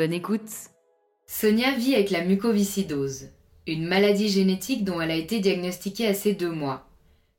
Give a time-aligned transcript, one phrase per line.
[0.00, 0.48] Bonne écoute
[1.26, 3.28] Sonia vit avec la mucoviscidose,
[3.66, 6.88] une maladie génétique dont elle a été diagnostiquée à ses deux mois.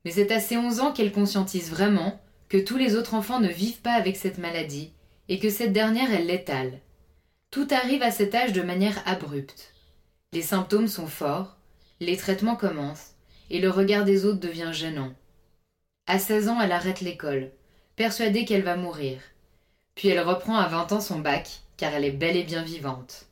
[0.04, 3.48] Mais c'est à ses 11 ans qu'elle conscientise vraiment que tous les autres enfants ne
[3.48, 4.92] vivent pas avec cette maladie
[5.28, 6.78] et que cette dernière est létale.
[7.50, 9.74] Tout arrive à cet âge de manière abrupte.
[10.32, 11.56] Les symptômes sont forts,
[11.98, 13.16] les traitements commencent
[13.50, 15.12] et le regard des autres devient gênant.
[16.06, 17.50] À 16 ans, elle arrête l'école,
[17.96, 19.18] persuadée qu'elle va mourir.
[19.96, 23.26] Puis elle reprend à 20 ans son bac, car elle est bel et bien vivante.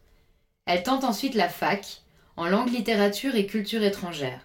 [0.66, 2.02] Elle tente ensuite la fac,
[2.36, 4.44] en langue, littérature et culture étrangère.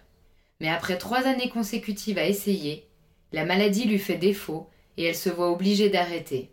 [0.60, 2.86] Mais après trois années consécutives à essayer,
[3.32, 6.52] la maladie lui fait défaut et elle se voit obligée d'arrêter.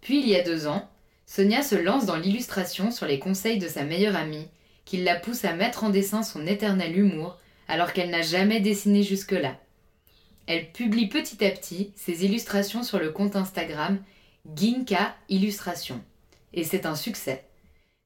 [0.00, 0.90] Puis il y a deux ans,
[1.26, 4.48] Sonia se lance dans l'illustration sur les conseils de sa meilleure amie,
[4.84, 9.04] qui la pousse à mettre en dessin son éternel humour alors qu'elle n'a jamais dessiné
[9.04, 9.60] jusque-là.
[10.48, 14.02] Elle publie petit à petit ses illustrations sur le compte Instagram
[14.56, 16.02] Ginka Illustration.
[16.52, 17.44] Et c'est un succès.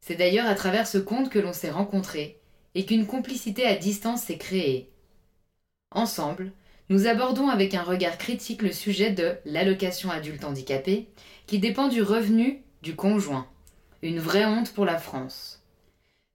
[0.01, 2.41] C'est d'ailleurs à travers ce compte que l'on s'est rencontrés
[2.75, 4.91] et qu'une complicité à distance s'est créée.
[5.91, 6.53] Ensemble,
[6.89, 11.09] nous abordons avec un regard critique le sujet de l'allocation adulte handicapé
[11.47, 13.47] qui dépend du revenu du conjoint.
[14.03, 15.63] Une vraie honte pour la France.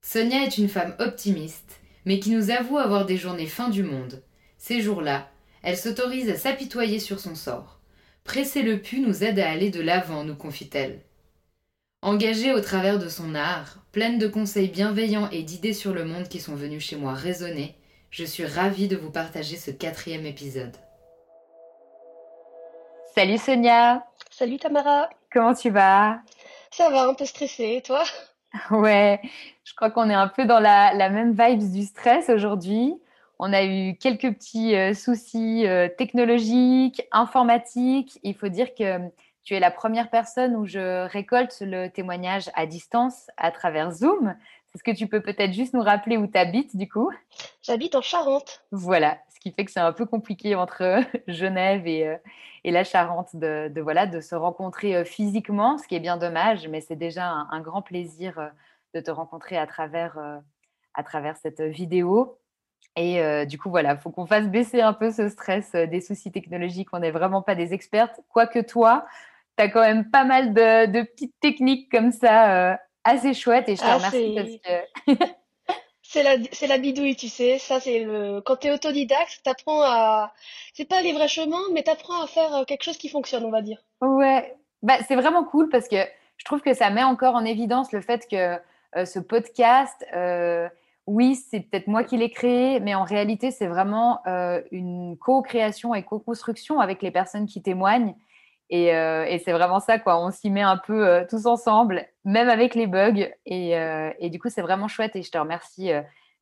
[0.02, 4.24] Sonia est une femme optimiste, mais qui nous avoue avoir des journées fin du monde.
[4.58, 5.30] Ces jours-là,
[5.64, 7.82] elle s'autorise à s'apitoyer sur son sort.
[8.24, 11.02] Presser le pu nous aide à aller de l'avant, nous confie-t-elle.
[12.04, 16.28] Engagée au travers de son art, pleine de conseils bienveillants et d'idées sur le monde
[16.28, 17.74] qui sont venus chez moi résonner,
[18.12, 20.78] je suis ravie de vous partager ce quatrième épisode.
[23.16, 26.20] Salut Sonia Salut Tamara Comment tu vas?
[26.70, 28.04] Ça va, un peu stressée, et toi?
[28.72, 29.20] Ouais,
[29.66, 32.94] je crois qu'on est un peu dans la, la même vibe du stress aujourd'hui.
[33.40, 38.20] On a eu quelques petits euh, soucis euh, technologiques, informatiques.
[38.24, 39.00] Il faut dire que
[39.48, 44.36] tu es la première personne où je récolte le témoignage à distance à travers Zoom.
[44.76, 47.10] Est-ce que tu peux peut-être juste nous rappeler où tu habites du coup?
[47.62, 48.66] J'habite en Charente.
[48.74, 51.00] Voilà, ce qui fait que c'est un peu compliqué entre
[51.30, 52.18] Genève et, euh,
[52.66, 56.82] et la Charente de, voilà, de se rencontrer physiquement, ce qui est bien dommage, mais
[56.82, 58.52] c'est déjà un, un, grand plaisir
[58.94, 60.20] de te rencontrer à travers,
[60.94, 62.38] à travers cette vidéo.
[62.98, 65.86] Et euh, du coup, voilà, il faut qu'on fasse baisser un peu ce stress euh,
[65.86, 66.90] des soucis technologiques.
[66.94, 68.20] On n'est vraiment pas des expertes.
[68.28, 69.06] Quoique toi,
[69.58, 73.70] tu as quand même pas mal de, petites techniques comme ça, euh, assez chouettes.
[73.70, 75.26] Et je te ah, remercie parce que.
[76.02, 77.58] c'est la, c'est la bidouille, tu sais.
[77.58, 78.42] Ça, c'est le.
[78.42, 80.34] Quand tu es autodidacte, tu apprends à.
[80.74, 83.52] C'est pas les vrais chemins, mais tu apprends à faire quelque chose qui fonctionne, on
[83.52, 83.82] va dire.
[84.02, 85.98] Ouais, bah, c'est vraiment cool parce que
[86.38, 88.58] je trouve que ça met encore en évidence le fait que
[89.06, 90.06] ce podcast
[91.08, 95.96] oui, c'est peut-être moi qui l'ai créé, mais en réalité, c'est vraiment euh, une co-création
[95.96, 98.14] et co-construction avec les personnes qui témoignent.
[98.70, 100.24] Et, euh, c'est vraiment ça, quoi.
[100.24, 103.30] On s'y met un peu euh, tous ensemble, même avec les bugs.
[103.46, 105.16] Et, du coup, c'est vraiment chouette.
[105.16, 105.92] Et je te remercie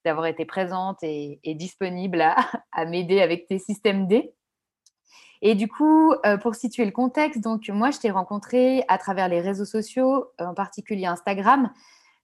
[0.04, 2.36] d'avoir été présente et, disponible à,
[2.72, 4.34] à m'aider avec tes systèmes D.
[5.42, 9.42] Et du coup, pour situer le contexte, donc moi, je t'ai rencontré à travers les
[9.42, 11.72] réseaux sociaux, en particulier Instagram.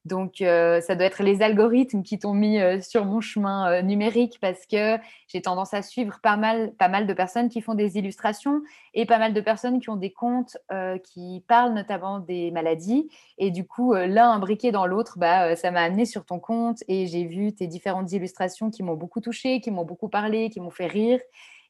[0.03, 3.81] Donc, euh, ça doit être les algorithmes qui t'ont mis euh, sur mon chemin euh,
[3.83, 7.75] numérique parce que j'ai tendance à suivre pas mal, pas mal de personnes qui font
[7.75, 8.61] des illustrations
[8.95, 10.57] et pas mal de personnes qui ont des comptes
[11.03, 13.09] qui parlent notamment des maladies.
[13.37, 17.07] Et du coup, l'un imbriqué dans l'autre, bah, ça m'a amené sur ton compte et
[17.07, 20.71] j'ai vu tes différentes illustrations qui m'ont beaucoup touchée, qui m'ont beaucoup parlé, qui m'ont
[20.71, 21.19] fait rire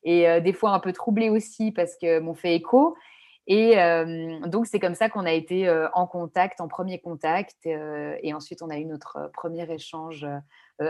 [0.04, 2.96] et des fois un peu troublée aussi parce que m'ont fait écho.
[3.54, 7.58] Et euh, donc, c'est comme ça qu'on a été euh, en contact, en premier contact.
[7.66, 10.26] Euh, et ensuite, on a eu notre premier échange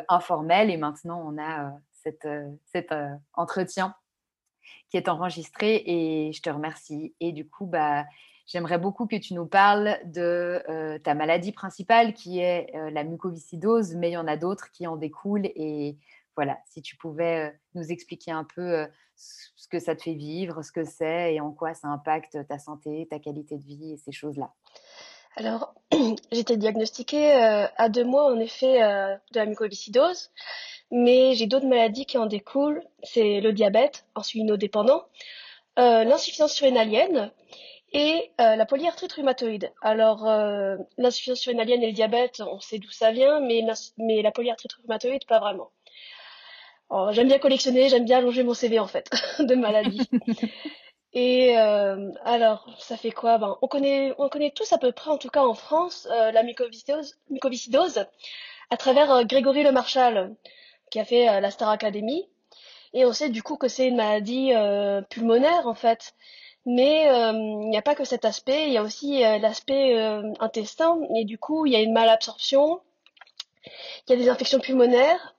[0.08, 0.70] informel.
[0.70, 2.94] Et maintenant, on a cet
[3.34, 3.96] entretien
[4.92, 5.82] qui est enregistré.
[5.88, 7.16] Et je te remercie.
[7.20, 8.06] Et du coup, bah,
[8.46, 10.62] j'aimerais beaucoup que tu nous parles de
[11.04, 13.96] ta maladie principale, qui est la mucoviscidose.
[13.96, 15.50] Mais il y en a d'autres qui en découlent.
[15.56, 15.98] Et
[16.36, 18.86] voilà, si tu pouvais nous expliquer un peu
[19.56, 22.60] ce que ça te fait vivre, ce que c'est et en quoi ça impacte ta
[22.60, 24.52] santé, ta qualité de vie et ces choses-là.
[25.36, 25.74] Alors,
[26.32, 30.30] été diagnostiquée euh, à deux mois en effet euh, de la mucoviscidose,
[30.92, 32.84] mais j'ai d'autres maladies qui en découlent.
[33.04, 35.06] C'est le diabète, insulinodépendant,
[35.80, 37.32] euh, l'insuffisance surrénalienne
[37.94, 39.74] et la polyarthrite rhumatoïde.
[39.82, 40.24] Alors,
[40.98, 43.66] l'insuffisance surrénalienne et le diabète, on sait d'où ça vient, mais,
[43.98, 45.70] mais la polyarthrite rhumatoïde, pas vraiment.
[46.94, 49.10] Oh, j'aime bien collectionner, j'aime bien allonger mon CV en fait
[49.40, 50.02] de maladie.
[51.14, 53.38] Et euh, alors, ça fait quoi?
[53.38, 56.32] Ben, on connaît, on connaît tous à peu près, en tout cas en France, euh,
[56.32, 58.06] la mucoviscidose, mucoviscidose
[58.70, 60.36] à travers euh, Grégory Le Marchal,
[60.90, 62.28] qui a fait la Star Academy.
[62.94, 64.52] Et on sait du coup que c'est une maladie
[65.10, 66.14] pulmonaire en fait.
[66.66, 69.96] Mais il n'y a pas que cet aspect, il y a aussi l'aspect
[70.42, 71.00] intestin.
[71.16, 72.82] Et du coup, il y a une malabsorption,
[74.08, 75.34] il y a des infections pulmonaires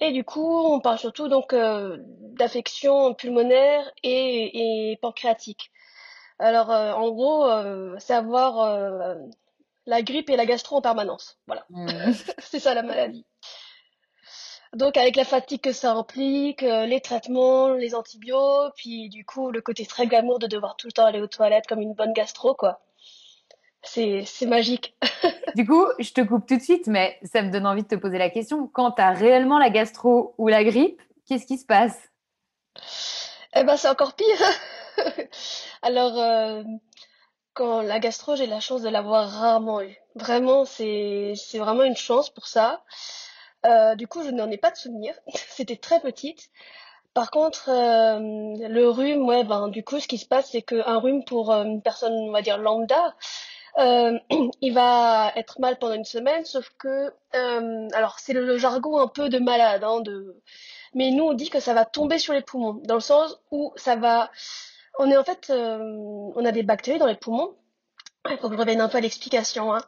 [0.00, 5.70] et du coup, on parle surtout donc euh, d'affections pulmonaires et, et pancréatiques.
[6.38, 9.16] Alors, euh, en gros, euh, c'est avoir
[9.86, 11.38] la grippe et la gastro en permanence.
[11.46, 12.12] Voilà, mmh.
[12.38, 13.24] c'est ça la maladie.
[14.72, 19.60] Donc, avec la fatigue que ça implique, les traitements, les antibiotiques, puis du coup, le
[19.60, 22.54] côté très glamour de devoir tout le temps aller aux toilettes comme une bonne gastro,
[22.54, 22.80] quoi
[23.84, 24.96] c'est magique.
[25.54, 27.94] du coup, je te coupe tout de suite, mais ça me donne envie de te
[27.94, 28.66] poser la question.
[28.66, 31.98] Quand tu as réellement la gastro ou la grippe, qu'est-ce qui se passe?
[33.54, 34.42] Eh ben, c'est encore pire.
[35.82, 36.62] Alors, euh,
[37.52, 39.96] quand la gastro, j'ai la chance de l'avoir rarement eu.
[40.16, 42.82] Vraiment, c'est vraiment une chance pour ça.
[43.64, 45.14] Euh, du coup, je n'en ai pas de souvenir.
[45.48, 46.50] C'était très petite.
[47.14, 50.98] Par contre, euh, le rhume, ouais, ben, du coup, ce qui se passe, c'est qu'un
[50.98, 53.14] rhume pour une personne, on va dire lambda,
[53.78, 54.18] euh,
[54.60, 59.08] il va être mal pendant une semaine, sauf que, euh, alors c'est le, jargon un
[59.08, 60.40] peu de malade, hein, de,
[60.94, 63.72] mais nous on dit que ça va tomber sur les poumons, dans le sens où
[63.76, 64.30] ça va,
[64.98, 67.56] on est en fait, euh, on a des bactéries dans les poumons.
[68.30, 69.74] Il faut que je revienne un peu à l'explication.
[69.74, 69.82] Hein.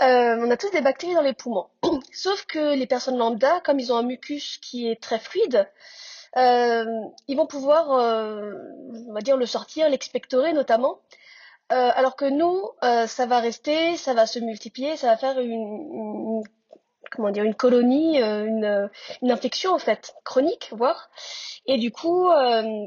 [0.00, 1.68] on a tous des bactéries dans les poumons,
[2.12, 5.68] sauf que les personnes lambda, comme ils ont un mucus qui est très fluide,
[6.36, 11.00] ils vont pouvoir, on va dire, le sortir, l'expectorer notamment,
[11.72, 15.38] euh, alors que nous, euh, ça va rester, ça va se multiplier, ça va faire
[15.38, 16.42] une,
[17.12, 18.90] comment dire une colonie, euh, une,
[19.22, 21.10] une, infection en fait chronique, voire.
[21.66, 22.28] Et du coup,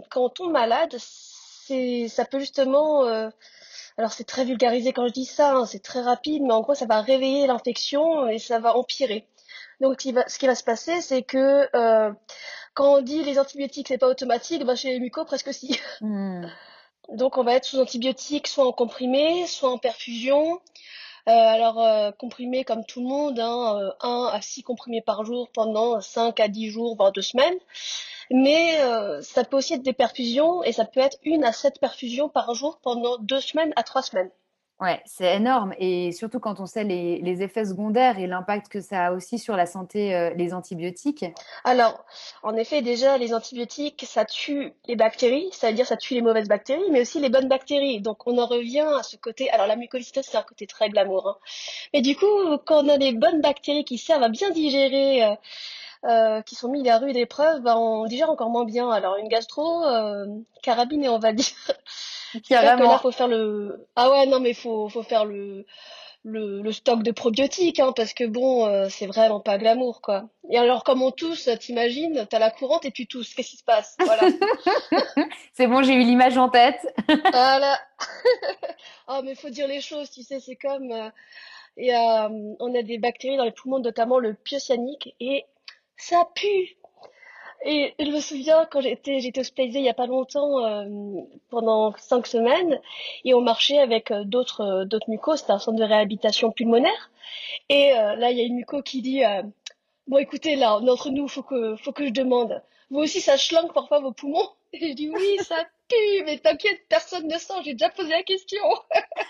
[0.09, 3.03] quand on tombe malade, c'est ça peut justement
[3.97, 6.75] alors c'est très vulgarisé quand je dis ça, hein, c'est très rapide, mais en gros
[6.75, 9.27] ça va réveiller l'infection et ça va empirer.
[9.79, 11.69] Donc ce qui va, se passer, c'est que
[12.73, 15.79] quand on dit les antibiotiques c'est pas automatique, ben chez les mucos presque si.
[17.09, 20.59] Donc on va être sous antibiotiques, soit en comprimé, soit en perfusion.
[21.29, 25.23] Euh, alors euh, comprimé comme tout le monde, hein, 1 euh, à 6 comprimés par
[25.23, 27.57] jour pendant 5 à 10 jours, voire 2 semaines.
[28.31, 28.79] Mais
[29.21, 32.53] ça peut aussi être des perfusions et ça peut être 1 à 7 perfusions par
[32.55, 34.31] jour pendant 2 semaines à 3 semaines.
[34.83, 35.73] Ouais, c'est énorme.
[35.79, 39.55] Et surtout quand on sait les, effets secondaires et l'impact que ça a aussi sur
[39.55, 41.23] la santé, euh, les antibiotiques.
[41.63, 42.03] Alors,
[42.43, 46.83] en effet, déjà, les antibiotiques, ça tue les bactéries, c'est-à-dire ça tue les mauvaises bactéries,
[46.91, 48.01] mais aussi les bonnes bactéries.
[48.01, 49.49] Donc, on en revient à ce côté.
[49.51, 51.29] Alors, la mucoviscidose, c'est un côté très glamour.
[51.29, 51.37] Hein.
[51.93, 55.35] Mais du coup, quand on a des bonnes bactéries qui servent à bien digérer, euh,
[56.09, 58.89] euh, qui sont mis à rude épreuve, ben, on digère encore moins bien.
[58.89, 59.85] Alors, une gastro,
[60.61, 61.55] carabine, on va dire.
[62.47, 62.91] Carrément.
[62.91, 63.85] là, faut faire le.
[63.95, 65.65] Ah ouais, non, mais faut, faut faire le,
[66.23, 70.25] le, le stock de probiotiques, hein, parce que bon, euh, c'est vraiment pas glamour, quoi.
[70.49, 73.33] Et alors, comme on tousse, t'imagines, t'as la courante et tu tousses.
[73.33, 73.95] Qu'est-ce qui se passe?
[73.99, 74.23] Voilà.
[75.53, 76.79] c'est bon, j'ai eu l'image en tête.
[77.31, 77.79] voilà.
[79.07, 80.91] ah, mais faut dire les choses, tu sais, c'est comme.
[80.91, 81.09] Euh,
[81.77, 85.45] et, euh, on a des bactéries dans les poumons, notamment le piocyanique, et
[85.97, 86.77] ça pue.
[87.65, 90.85] Et je me souviens quand j'étais j'étais hospitalisée il y a pas longtemps euh,
[91.49, 92.79] pendant cinq semaines
[93.23, 97.11] et on marchait avec euh, d'autres euh, d'autres mucos, c'était un centre de réhabilitation pulmonaire.
[97.69, 99.21] Et là il y a une muco qui dit
[100.07, 102.61] bon écoutez là entre nous faut que faut que je demande.
[102.89, 106.81] Vous aussi ça schlingue parfois vos poumons Et je dis oui ça pue mais t'inquiète
[106.89, 108.63] personne ne sent j'ai déjà posé la question.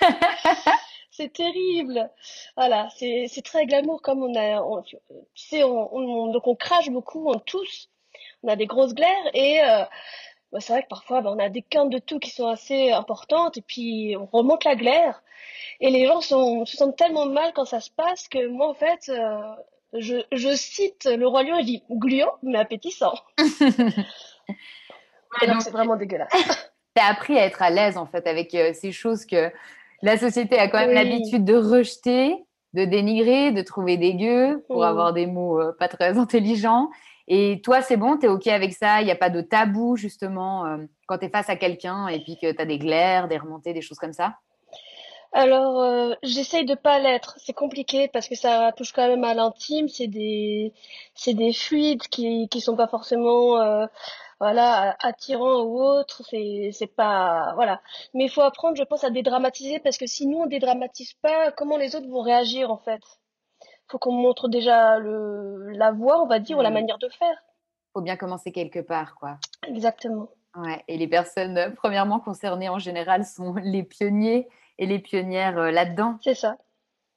[1.12, 2.10] c'est terrible.
[2.58, 4.98] Voilà, c'est très glamour comme on a, tu
[5.36, 7.90] sais, on, donc on crache beaucoup, on tousse,
[8.44, 9.84] on a des grosses glaires et euh,
[10.52, 12.92] bah, c'est vrai que parfois bah, on a des quintes de tout qui sont assez
[12.92, 15.24] importantes et puis on remonte la glaire
[15.80, 18.74] et les gens sont, se sentent tellement mal quand ça se passe que moi en
[18.74, 19.40] fait euh,
[19.94, 23.14] je, je cite le roi lion et dis gluant mais appétissant.
[23.38, 23.52] donc
[25.62, 26.32] c'est vraiment dégueulasse.
[26.96, 29.52] T'as appris à être à l'aise en fait avec euh, ces choses que
[30.04, 32.36] la société a quand même l'habitude de rejeter,
[32.74, 36.90] de dénigrer, de trouver dégueu pour avoir des mots euh, pas très intelligents.
[37.28, 39.96] Et toi, c'est bon, tu es OK avec ça, il n'y a pas de tabou
[39.96, 40.78] justement euh,
[41.08, 43.74] quand tu es face à quelqu'un et puis que tu as des glaires, des remontées,
[43.74, 44.36] des choses comme ça?
[45.32, 47.36] Alors, euh, j'essaye de pas l'être.
[47.38, 49.88] C'est compliqué parce que ça touche quand même à l'intime.
[49.88, 50.74] C'est des,
[51.16, 53.88] c'est des fluides qui, qui sont pas forcément
[54.44, 57.82] voilà, attirant ou autre, c'est, c'est pas, voilà.
[58.14, 61.52] Mais il faut apprendre, je pense, à dédramatiser parce que si nous on dédramatise pas,
[61.54, 63.02] comment les autres vont réagir en fait?
[63.90, 67.44] Faut qu'on montre déjà le, la voie, on va dire, ou la manière de faire.
[67.94, 69.38] Faut bien commencer quelque part, quoi.
[69.68, 70.30] Exactement.
[70.56, 70.84] Ouais.
[70.88, 74.48] Et les personnes euh, premièrement concernées en général sont les pionniers
[74.78, 76.18] et les pionnières euh, là-dedans.
[76.24, 76.58] C'est ça.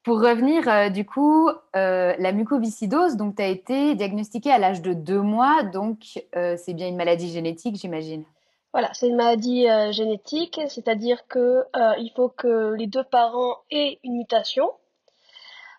[0.03, 4.81] Pour revenir, euh, du coup, euh, la mucoviscidose, donc tu as été diagnostiquée à l'âge
[4.81, 8.25] de deux mois, donc c'est bien une maladie génétique, j'imagine.
[8.73, 11.65] Voilà, c'est une maladie génétique, c'est-à-dire que
[11.99, 14.71] il faut que les deux parents aient une mutation.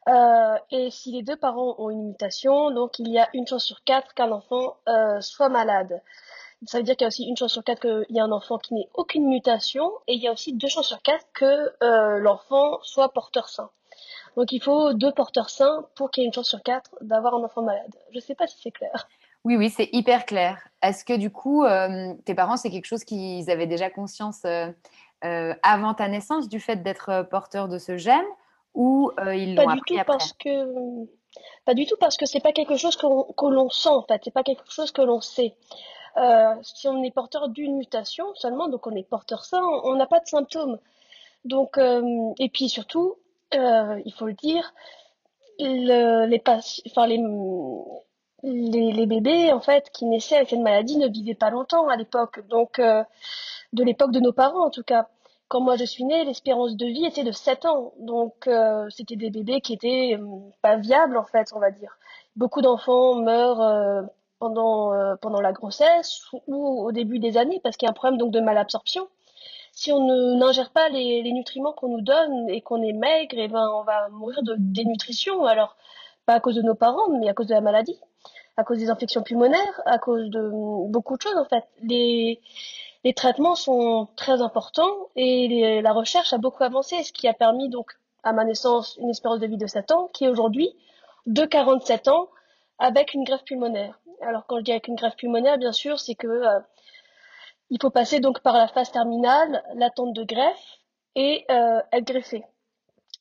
[0.07, 3.83] Et si les deux parents ont une mutation, donc il y a une chance sur
[3.83, 4.77] quatre qu'un enfant
[5.21, 6.01] soit malade.
[6.65, 8.31] Ça veut dire qu'il y a aussi une chance sur quatre qu'il y a un
[8.31, 11.73] enfant qui n'ait aucune mutation, et il y a aussi deux chances sur quatre que
[12.19, 13.69] l'enfant soit porteur sain.
[14.35, 17.33] Donc il faut deux porteurs sains pour qu'il y ait une chance sur quatre d'avoir
[17.35, 17.93] un enfant malade.
[18.11, 19.07] Je ne sais pas si c'est clair.
[19.43, 20.59] Oui, oui, c'est hyper clair.
[20.81, 24.67] Est-ce que du coup, euh, tes parents, c'est quelque chose qu'ils avaient déjà conscience euh,
[25.23, 28.25] euh, avant ta naissance du fait d'être porteur de ce gène
[28.77, 31.05] ou ils l'ont appris tout après parce que
[31.65, 34.33] Pas du tout parce que c'est pas quelque chose que l'on sent en fait, c'est
[34.33, 35.55] pas quelque chose que l'on sait.
[36.61, 40.19] si on est porteur d'une mutation seulement, donc on est porteur sain, on n'a pas
[40.19, 40.79] de symptômes.
[41.45, 41.77] Donc,
[42.39, 43.15] et puis surtout,
[43.53, 44.73] euh, il faut le dire,
[45.59, 46.41] les,
[46.87, 51.87] enfin, les, les, bébés en fait qui naissaient avec cette maladie ne vivaient pas longtemps
[51.87, 53.03] à l'époque, donc euh,
[53.73, 55.07] de l'époque de nos parents en tout cas.
[55.47, 59.15] Quand moi je suis née, l'espérance de vie était de 7 ans, donc euh, c'était
[59.15, 60.19] des bébés qui étaient
[60.61, 61.97] pas viables en fait, on va dire.
[62.35, 64.07] Beaucoup d'enfants meurent
[64.39, 68.17] pendant pendant la grossesse ou au début des années parce qu'il y a un problème
[68.19, 69.07] donc de malabsorption
[69.77, 69.99] si on
[70.37, 73.83] n'ingère pas les, nutriments qu'on nous donne et qu'on est maigre, et eh ben on
[73.83, 75.45] va mourir de dénutrition.
[75.45, 75.77] Alors
[76.25, 77.99] pas à cause de nos parents, mais à cause de la maladie,
[78.57, 80.49] à cause des infections pulmonaires, à cause de
[80.89, 81.63] beaucoup de choses en fait.
[81.83, 82.41] Les,
[83.07, 87.69] les traitements sont très importants et la recherche a beaucoup avancé, ce qui a permis
[87.69, 90.75] donc à ma naissance une espérance de vie de 7 ans, qui est aujourd'hui
[91.25, 92.27] de 47 ans
[92.79, 93.97] avec une greffe pulmonaire.
[94.21, 96.59] Alors quand je dis avec une greffe pulmonaire, bien sûr, c'est que euh,
[97.69, 100.79] il faut passer donc par la phase terminale, l'attente de greffe
[101.15, 102.43] et euh, être greffé.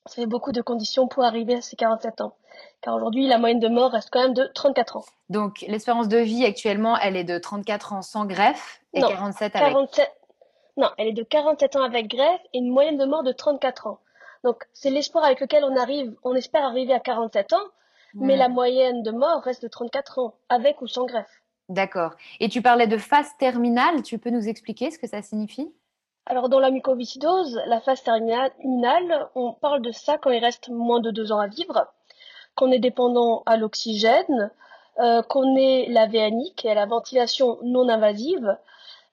[0.07, 2.33] Ça fait beaucoup de conditions pour arriver à ces 47 ans.
[2.81, 5.05] Car aujourd'hui, la moyenne de mort reste quand même de 34 ans.
[5.29, 9.73] Donc, l'espérance de vie actuellement, elle est de 34 ans sans greffe et 47 avec.
[9.73, 10.11] 47...
[10.77, 13.87] Non, elle est de 47 ans avec greffe et une moyenne de mort de 34
[13.87, 13.99] ans.
[14.43, 17.65] Donc, c'est l'espoir avec lequel on arrive, on espère arriver à 47 ans,
[18.13, 21.41] mais la moyenne de mort reste de 34 ans, avec ou sans greffe.
[21.69, 22.13] D'accord.
[22.39, 25.73] Et tu parlais de phase terminale, tu peux nous expliquer ce que ça signifie?
[26.29, 30.99] Alors dans la mucoviscidose, la phase terminale, on parle de ça quand il reste moins
[30.99, 31.87] de deux ans à vivre,
[32.53, 34.51] qu'on est dépendant à l'oxygène,
[34.99, 38.57] euh, qu'on est la véanique et à la ventilation non invasive,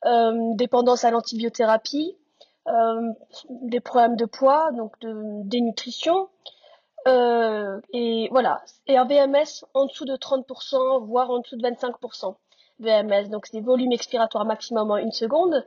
[0.07, 2.17] euh, dépendance à l'antibiothérapie,
[2.67, 3.13] euh,
[3.49, 6.29] des problèmes de poids, donc de dénutrition,
[7.07, 12.35] et voilà, et un VMS en dessous de 30%, voire en dessous de 25%.
[12.81, 15.65] VMS, donc c'est volume expiratoire maximum en une seconde.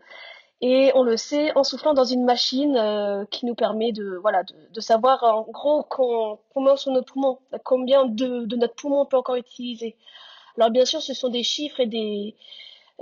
[0.62, 4.44] Et on le sait en soufflant dans une machine euh, qui nous permet de, voilà,
[4.44, 9.36] de, savoir en gros combien sont nos poumons, combien de, notre poumon on peut encore
[9.36, 9.96] utiliser.
[10.58, 12.36] Alors bien sûr, ce sont des chiffres et des,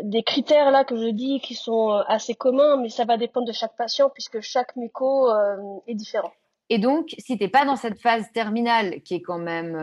[0.02, 3.48] des critères là que je dis qui sont euh, assez communs, mais ça va dépendre
[3.48, 5.56] de chaque patient puisque chaque muco euh,
[5.88, 6.34] est différent.
[6.70, 9.76] Et donc, si tu n'es pas dans cette phase terminale qui est quand même,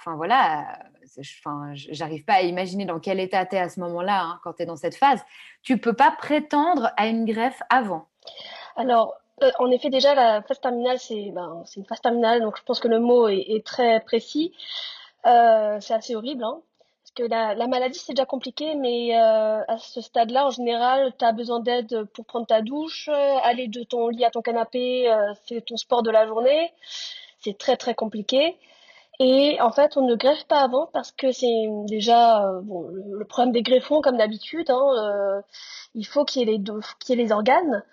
[0.00, 0.78] enfin voilà,
[1.18, 4.54] enfin, j'arrive pas à imaginer dans quel état tu es à ce moment-là, hein, quand
[4.54, 5.20] tu es dans cette phase.
[5.62, 8.06] Tu peux pas prétendre à une greffe avant.
[8.76, 12.62] Alors, euh, en effet, déjà, la phase terminale, c'est ben, une phase terminale, donc je
[12.62, 14.52] pense que le mot est, très précis.
[15.26, 16.60] Euh, c'est assez horrible, hein,
[17.02, 21.24] parce que la, maladie, c'est déjà compliqué, mais euh, à ce stade-là, en général, tu
[21.24, 23.08] as besoin d'aide pour prendre ta douche,
[23.42, 25.12] aller de ton lit à ton canapé,
[25.46, 26.72] c'est ton sport de la journée.
[27.42, 28.56] C'est très, très compliqué.
[29.20, 33.52] Et en fait, on ne greffe pas avant parce que c'est déjà bon, le problème
[33.52, 34.70] des greffons, comme d'habitude.
[34.70, 35.42] Hein,
[35.94, 36.62] il faut qu'il y, ait les,
[36.98, 37.84] qu'il y ait les organes.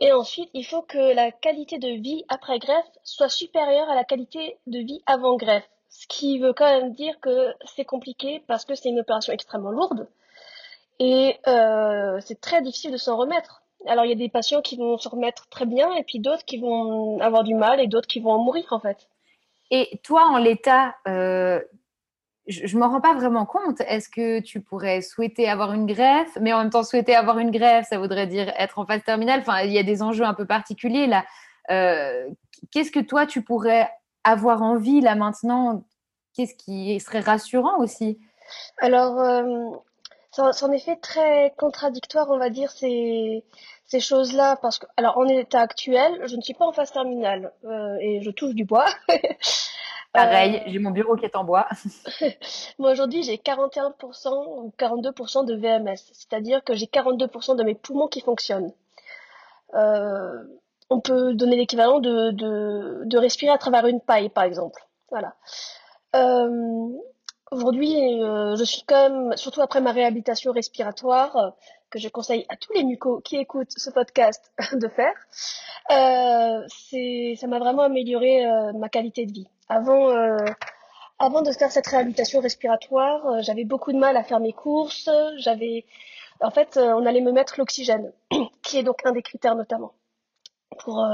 [0.00, 4.04] Et ensuite, il faut que la qualité de vie après greffe soit supérieure à la
[4.04, 5.68] qualité de vie avant greffe.
[5.90, 9.72] Ce qui veut quand même dire que c'est compliqué parce que c'est une opération extrêmement
[9.72, 10.08] lourde
[11.00, 13.62] et euh, c'est très difficile de s'en remettre.
[13.86, 16.44] Alors il y a des patients qui vont s'en remettre très bien et puis d'autres
[16.44, 19.08] qui vont avoir du mal et d'autres qui vont en mourir en fait.
[19.70, 21.60] Et toi, en l'état, euh,
[22.46, 23.80] je ne m'en rends pas vraiment compte.
[23.82, 27.50] Est-ce que tu pourrais souhaiter avoir une greffe, mais en même temps souhaiter avoir une
[27.50, 29.40] greffe, ça voudrait dire être en phase terminale.
[29.40, 31.24] Enfin, il y a des enjeux un peu particuliers là.
[31.70, 32.28] Euh,
[32.72, 33.88] qu'est-ce que toi tu pourrais
[34.24, 35.84] avoir envie là maintenant?
[36.34, 38.18] Qu'est-ce qui serait rassurant aussi?
[38.78, 39.20] Alors,
[40.32, 43.44] c'est en effet très contradictoire, on va dire, ces,
[43.90, 47.52] ces choses-là, parce que, alors, en état actuel, je ne suis pas en phase terminale
[47.64, 48.86] euh, et je touche du bois.
[50.12, 51.66] Pareil, euh, j'ai mon bureau qui est en bois.
[52.78, 58.06] Moi aujourd'hui, j'ai 41% ou 42% de VMS, c'est-à-dire que j'ai 42% de mes poumons
[58.06, 58.72] qui fonctionnent.
[59.74, 60.44] Euh,
[60.88, 64.86] on peut donner l'équivalent de, de, de, respirer à travers une paille, par exemple.
[65.10, 65.34] Voilà.
[66.14, 66.88] Euh,
[67.50, 71.54] aujourd'hui, je suis quand même, surtout après ma réhabilitation respiratoire,
[71.90, 75.14] que je conseille à tous les mucos qui écoutent ce podcast de faire,
[76.68, 78.44] c'est, ça m'a vraiment amélioré
[78.74, 79.48] ma qualité de vie.
[79.70, 80.36] Avant, euh,
[81.20, 85.08] avant de faire cette réhabilitation respiratoire, euh, j'avais beaucoup de mal à faire mes courses.
[85.38, 85.86] J'avais,
[86.40, 88.12] en fait, euh, on allait me mettre l'oxygène,
[88.62, 89.94] qui est donc un des critères notamment
[90.78, 91.04] pour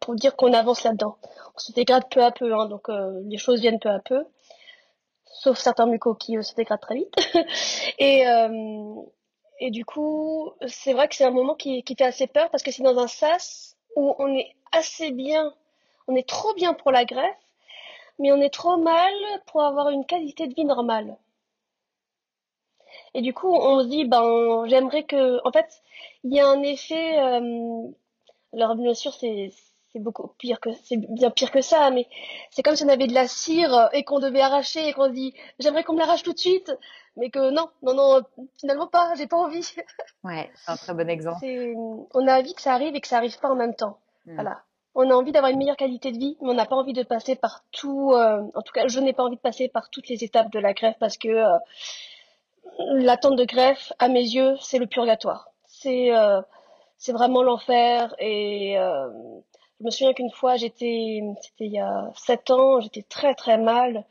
[0.00, 1.16] pour dire qu'on avance là-dedans.
[1.54, 4.24] On se dégrade peu à peu, hein, donc les choses viennent peu à peu,
[5.26, 7.14] sauf certains mucos qui se dégradent très vite.
[7.98, 8.24] et
[9.60, 12.62] et du coup, c'est vrai que c'est un moment qui, qui fait assez peur parce
[12.62, 15.54] que c'est dans un sas où on est assez bien,
[16.08, 17.36] on est trop bien pour la greffe,
[18.18, 19.12] mais on est trop mal
[19.46, 21.16] pour avoir une qualité de vie normale.
[23.14, 25.82] Et du coup, on se dit, ben, j'aimerais que, en fait,
[26.24, 27.88] il y a un effet, euh,
[28.54, 29.52] alors bien sûr, c'est,
[29.96, 32.06] beaucoup pire que, c'est bien pire que ça, mais
[32.50, 35.12] c'est comme si on avait de la cire et qu'on devait arracher et qu'on se
[35.12, 36.72] dit, j'aimerais qu'on me l'arrache tout de suite,
[37.16, 38.22] mais que non, non, non,
[38.58, 39.66] finalement pas, j'ai pas envie.
[40.24, 41.44] Ouais, c'est un très bon exemple.
[41.44, 43.98] on a envie que ça arrive et que ça arrive pas en même temps.
[44.26, 44.34] Hmm.
[44.34, 44.62] Voilà
[44.94, 47.02] on a envie d'avoir une meilleure qualité de vie, mais on n'a pas envie de
[47.02, 48.12] passer par tout.
[48.12, 50.58] Euh, en tout cas, je n'ai pas envie de passer par toutes les étapes de
[50.58, 51.58] la greffe parce que euh,
[52.94, 55.50] l'attente de greffe, à mes yeux, c'est le purgatoire.
[55.66, 56.42] C'est euh,
[56.98, 58.14] c'est vraiment l'enfer.
[58.18, 63.34] Et je me souviens qu'une fois, j'étais, c'était il y a sept ans, j'étais très
[63.34, 64.04] très mal.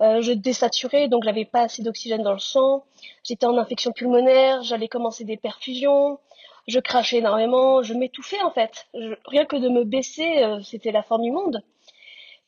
[0.00, 2.84] Je désaturais, donc j'avais pas assez d'oxygène dans le sang.
[3.24, 6.18] J'étais en infection pulmonaire, j'allais commencer des perfusions
[6.66, 8.88] je crachais énormément, je m'étouffais en fait.
[9.26, 11.62] rien que de me baisser, euh, c'était la fin du monde.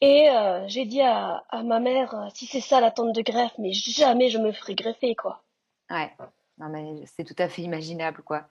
[0.01, 3.73] Et euh, j'ai dit à, ma mère, euh, si c'est ça l'attente de greffe, mais
[3.73, 5.43] jamais je me ferai greffer, quoi.
[5.91, 6.13] Ouais,
[6.59, 8.45] non mais c'est tout à fait imaginable, quoi.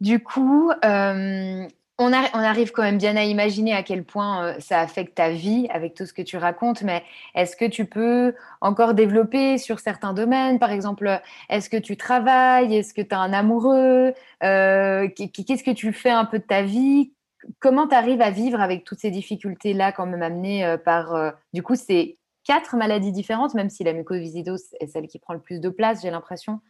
[0.00, 0.70] Du coup,
[1.98, 5.66] on, arrive quand même bien à imaginer à quel point euh, ça affecte ta vie
[5.70, 7.02] avec tout ce que tu racontes, mais
[7.34, 10.58] est-ce que tu peux encore développer sur certains domaines?
[10.58, 12.74] Par exemple, est-ce que tu travailles?
[12.76, 14.12] Est-ce que tu as un amoureux?
[14.42, 17.12] Euh, Qu'est-ce que tu fais un peu de ta vie?
[17.60, 21.62] Comment tu arrives à vivre avec toutes ces difficultés-là, quand même amenées euh, par, du
[21.62, 25.60] coup, ces quatre maladies différentes, même si la mucoviscidose est celle qui prend le plus
[25.60, 26.60] de place, j'ai l'impression.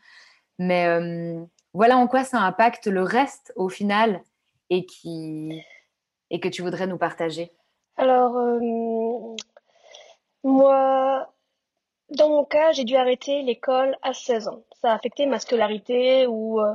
[0.59, 0.87] Mais
[1.75, 4.23] voilà en quoi ça impacte le reste au final
[4.70, 5.62] et, qui,
[6.31, 7.52] et que tu voudrais nous partager?
[7.96, 9.37] Alors, euh,
[10.44, 11.29] moi,
[12.11, 14.62] dans mon cas, j'ai dû arrêter l'école à 16 ans.
[14.83, 16.74] Ça a affecté ma scolarité où euh,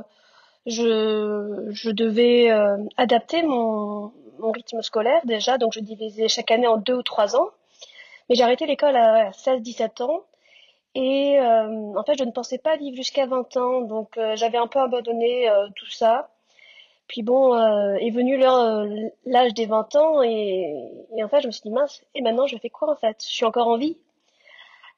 [0.66, 6.66] je, je devais euh, adapter mon, mon rythme scolaire déjà, donc je divisais chaque année
[6.66, 7.50] en deux ou trois ans.
[8.28, 10.24] Mais j'ai arrêté l'école à 16-17 ans.
[10.94, 14.78] Et en fait, je ne pensais pas vivre jusqu'à 20 ans, donc j'avais un peu
[14.78, 16.31] abandonné tout ça.
[17.08, 20.74] Puis bon, euh, est venu euh, l'âge des 20 ans et,
[21.22, 23.16] en fait, je me suis dit mince, et maintenant je fais quoi en fait?
[23.22, 23.98] Je suis encore en vie.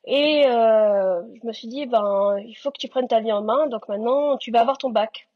[0.06, 3.42] Et euh, je me suis dit, ben, il faut que tu prennes ta vie en
[3.42, 5.28] main, donc maintenant tu vas avoir ton bac.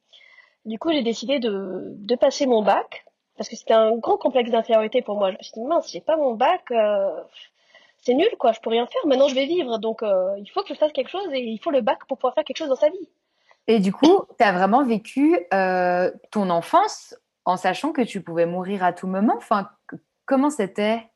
[0.66, 4.50] Du coup, j'ai décidé de, de passer mon bac, parce que c'était un gros complexe
[4.50, 5.30] d'infériorité pour moi.
[5.30, 6.70] Je me suis dit, mince, j'ai pas mon bac,
[8.02, 9.06] c'est nul, quoi, je peux rien faire.
[9.06, 11.58] Maintenant, je vais vivre, donc euh, il faut que je fasse quelque chose et il
[11.58, 13.08] faut le bac pour pouvoir faire quelque chose dans sa vie.
[13.68, 18.46] Et du coup, tu as vraiment vécu euh, ton enfance en sachant que tu pouvais
[18.46, 19.34] mourir à tout moment.
[19.36, 19.68] Enfin,
[20.24, 21.06] comment c'était?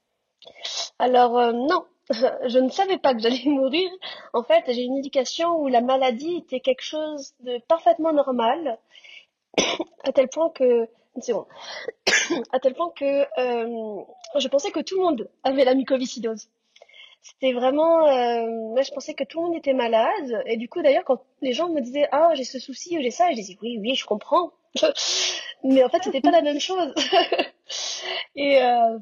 [0.98, 3.90] Alors, euh, non, je ne savais pas que j'allais mourir.
[4.34, 8.78] En fait, j'ai une éducation où la maladie était quelque chose de parfaitement normal,
[10.04, 10.86] à tel point que
[12.52, 16.48] à tel point que je pensais que tout le monde avait la mucoviscidose.
[17.22, 20.42] C'était vraiment, euh, moi je pensais que tout le monde était malade.
[20.46, 23.10] Et du coup d'ailleurs quand les gens me disaient ah j'ai ce souci ou j'ai
[23.10, 24.50] ça, je disais oui oui je comprends.
[25.64, 26.92] Mais en fait c'était pas la même chose.
[28.36, 28.98] et euh,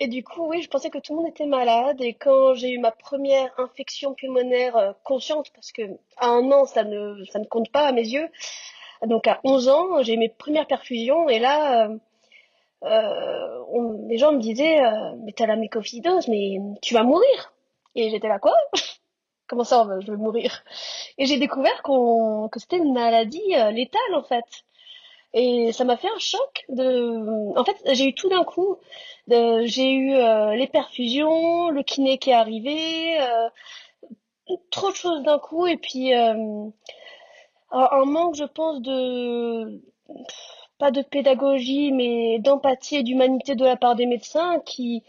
[0.00, 2.00] et du coup oui je pensais que tout le monde était malade.
[2.00, 5.82] Et quand j'ai eu ma première infection pulmonaire euh, consciente, parce que
[6.16, 8.28] à un an ça ne ça ne compte pas à mes yeux.
[9.06, 11.98] Donc à 11 ans j'ai mes premières perfusions et là euh,
[12.84, 17.51] euh, les gens me disaient euh, mais t'as la mycophidose mais tu vas mourir
[17.94, 18.54] et j'étais là quoi?
[19.46, 20.62] Comment ça je vais mourir?
[21.18, 24.44] Et j'ai découvert qu'on que c'était une maladie euh, létale en fait.
[25.34, 28.78] Et ça m'a fait un choc de en fait j'ai eu tout d'un coup
[29.28, 33.18] j'ai eu euh, les perfusions le kiné qui est arrivé
[34.70, 35.66] trop de choses d'un coup.
[35.66, 36.72] Et puis un
[37.70, 39.80] manque je pense de
[40.82, 45.04] pas de pédagogie, mais d'empathie et d'humanité de la part des médecins qui,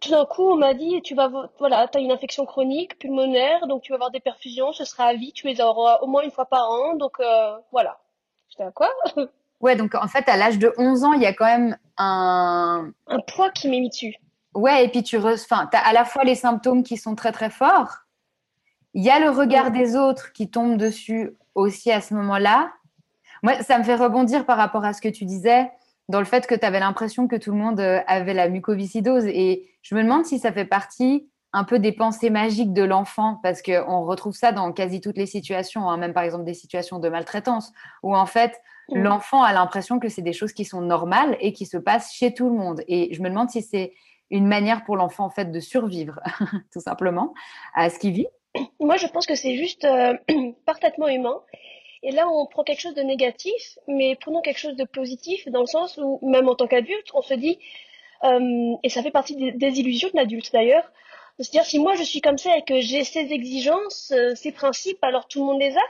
[0.00, 3.82] tout d'un coup, on m'a dit, tu vas, voilà, as une infection chronique pulmonaire, donc
[3.82, 6.30] tu vas avoir des perfusions, ce sera à vie, tu les auras au moins une
[6.30, 7.98] fois par an, donc euh, voilà.
[8.48, 8.90] J'étais à quoi?
[9.58, 12.90] Ouais, donc en fait, à l'âge de 11 ans, il y a quand même un...
[13.06, 14.14] Un poids qui m'est mis dessus.
[14.54, 15.28] Ouais, et puis tu re...
[15.28, 18.00] enfin, as à la fois les symptômes qui sont très très forts,
[18.92, 22.70] il y a le regard des autres qui tombe dessus aussi à ce moment-là,
[23.42, 25.70] moi, ça me fait rebondir par rapport à ce que tu disais,
[26.08, 29.26] dans le fait que tu avais l'impression que tout le monde euh, avait la mucoviscidose.
[29.26, 33.40] Et je me demande si ça fait partie un peu des pensées magiques de l'enfant,
[33.42, 36.98] parce qu'on retrouve ça dans quasi toutes les situations, hein, même par exemple des situations
[36.98, 38.98] de maltraitance, où en fait, mmh.
[38.98, 42.34] l'enfant a l'impression que c'est des choses qui sont normales et qui se passent chez
[42.34, 42.82] tout le monde.
[42.88, 43.94] Et je me demande si c'est
[44.30, 46.20] une manière pour l'enfant en fait de survivre,
[46.72, 47.32] tout simplement,
[47.74, 48.26] à ce qu'il vit.
[48.80, 50.14] Moi, je pense que c'est juste euh,
[50.66, 51.40] parfaitement humain
[52.02, 55.60] et là, on prend quelque chose de négatif, mais prenons quelque chose de positif, dans
[55.60, 57.58] le sens où, même en tant qu'adulte, on se dit,
[58.24, 60.90] euh, et ça fait partie des, illusions de l'adulte d'ailleurs,
[61.38, 64.34] de se dire, si moi je suis comme ça et que j'ai ces exigences, euh,
[64.34, 65.82] ces principes, alors tout le monde les a.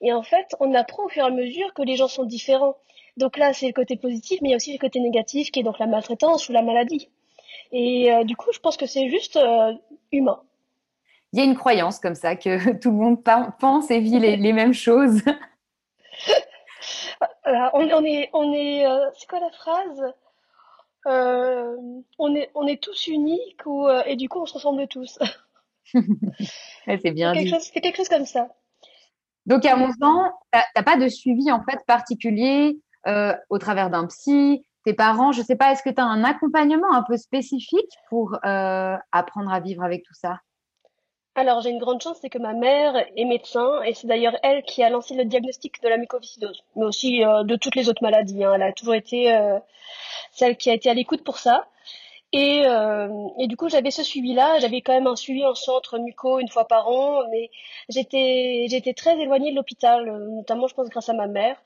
[0.00, 2.76] Et en fait, on apprend au fur et à mesure que les gens sont différents.
[3.16, 5.60] Donc là, c'est le côté positif, mais il y a aussi le côté négatif, qui
[5.60, 7.08] est donc la maltraitance ou la maladie.
[7.72, 9.38] Et euh, du coup, je pense que c'est juste
[10.12, 10.40] humain
[11.32, 14.52] il y a une croyance comme ça que tout le monde pense et vit les,
[14.52, 15.22] mêmes choses.
[17.46, 20.14] on, est, on est, euh, c'est quoi la phrase?
[21.06, 21.76] Euh,
[22.18, 25.18] on est, on est tous uniques ou, euh, et du coup on se ressemble tous.
[26.86, 27.54] c'est bien dit.
[27.60, 28.48] C'est quelque chose comme ça.
[29.46, 32.78] Donc à 11 ans, tu n'as pas de suivi en fait particulier
[33.48, 36.24] au travers d'un psy, tes parents, je ne sais pas, est-ce que tu as un
[36.24, 40.40] accompagnement un peu spécifique pour apprendre à vivre avec tout ça?
[41.38, 44.62] Alors, j'ai une grande chance, c'est que ma mère est médecin et c'est d'ailleurs elle
[44.64, 48.02] qui a lancé le diagnostic de la mucoviscidose, mais aussi euh, de toutes les autres
[48.02, 48.44] maladies.
[48.44, 48.54] Hein.
[48.54, 49.58] Elle a toujours été euh,
[50.32, 51.66] celle qui a été à l'écoute pour ça.
[52.32, 54.58] Et, euh, et du coup, j'avais ce suivi-là.
[54.60, 57.50] J'avais quand même un suivi en centre muco une fois par an, mais
[57.88, 61.56] j'étais j'étais très éloignée de l'hôpital, notamment, je pense, grâce à ma mère.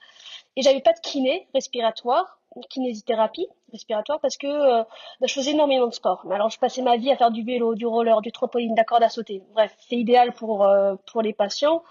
[0.56, 2.38] Et j'avais pas de kiné respiratoire
[2.68, 4.82] kinésithérapie respiratoire parce que euh,
[5.20, 6.24] bah, je faisais énormément de sport.
[6.30, 9.08] Alors je passais ma vie à faire du vélo, du roller, du trampoline, de à
[9.08, 9.42] sauter.
[9.54, 11.82] Bref, c'est idéal pour euh, pour les patients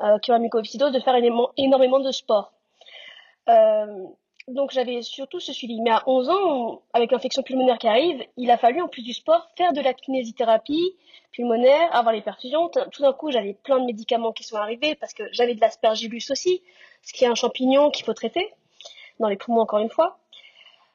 [0.00, 2.52] euh, qui ont la mucoviscidose de faire énormément, énormément de sport.
[4.46, 5.80] donc j'avais surtout ce suivi.
[5.80, 9.14] Mais à 11 ans, avec l'infection pulmonaire qui arrive, il a fallu en plus du
[9.14, 10.96] sport faire de la kinésithérapie
[11.32, 12.70] pulmonaire, avoir les perfusions.
[12.92, 16.30] Tout d'un coup, j'avais plein de médicaments qui sont arrivés parce que j'avais de l'aspergillus
[16.30, 16.62] aussi,
[17.04, 18.52] ce qui est un champignon qu'il faut traiter
[19.20, 20.18] dans les poumons encore une fois.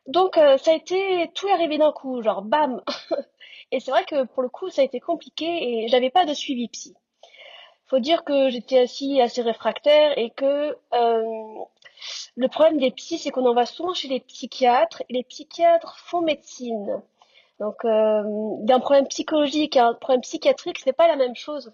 [0.08, 2.82] Donc euh, ça a été tout arrivé d'un coup, genre bam.
[3.72, 6.34] et c'est vrai que pour le coup ça a été compliqué et j'avais pas de
[6.34, 6.95] suivi psy.
[7.88, 11.63] Faut dire que j'étais assis assez réfractaire et que euh,
[12.36, 15.98] le problème des psys c'est qu'on en va souvent chez les psychiatres et les psychiatres
[16.00, 17.02] font médecine.
[17.60, 18.24] Donc euh,
[18.62, 21.72] d'un problème psychologique à un problème psychiatrique c'est pas la même chose.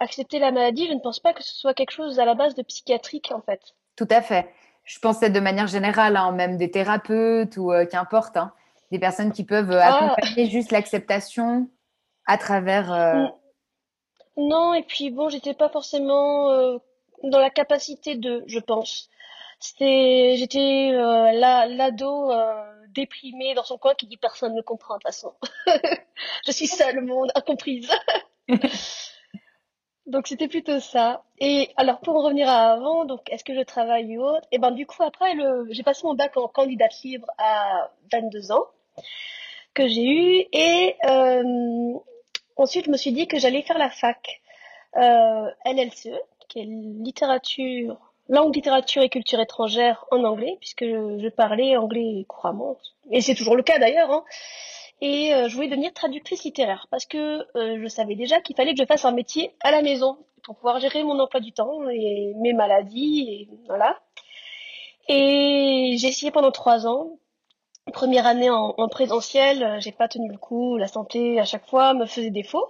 [0.00, 2.54] Accepter la maladie, je ne pense pas que ce soit quelque chose à la base
[2.54, 3.60] de psychiatrique en fait.
[3.96, 4.48] Tout à fait
[4.88, 8.52] je pensais de manière générale, hein, même des thérapeutes ou euh, qu'importe, hein,
[8.90, 10.12] des personnes qui peuvent euh, ah.
[10.12, 11.68] accompagner juste l'acceptation
[12.26, 12.90] à travers.
[12.92, 13.26] Euh,
[14.38, 16.48] non, et puis bon, j'étais pas forcément
[17.22, 19.10] dans la capacité de, je pense.
[19.60, 22.32] C'était, j'étais l'ado
[22.94, 25.34] déprimé dans son coin qui dit personne ne comprend de toute façon.
[26.46, 27.90] je suis seule au monde, incomprise.
[30.08, 31.22] donc c'était plutôt ça.
[31.38, 34.46] Et alors pour en revenir à avant, donc est-ce que je travaille ou autre?
[34.50, 35.34] Et eh ben du coup après
[35.70, 38.66] j'ai passé mon bac en candidate libre à 22 ans
[39.74, 41.94] que j'ai eu et euh,
[42.56, 44.40] ensuite je me suis dit que j'allais faire la fac
[44.96, 46.18] euh, LLCE
[46.48, 52.76] qui est littérature langue, littérature et culture étrangère en anglais, puisque je, parlais anglais couramment,
[53.10, 54.10] et c'est toujours le cas d'ailleurs.
[54.10, 54.24] Hein.
[55.00, 58.74] Et euh, je voulais devenir traductrice littéraire, parce que euh, je savais déjà qu'il fallait
[58.74, 61.88] que je fasse un métier à la maison, pour pouvoir gérer mon emploi du temps
[61.88, 63.98] et mes maladies, et voilà.
[65.08, 67.18] Et j'ai essayé pendant trois ans.
[67.92, 71.94] Première année en, en présentiel, j'ai pas tenu le coup, la santé à chaque fois
[71.94, 72.66] me faisait défaut.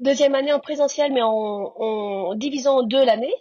[0.00, 3.34] Deuxième année en présentiel, mais en, en divisant en deux l'année.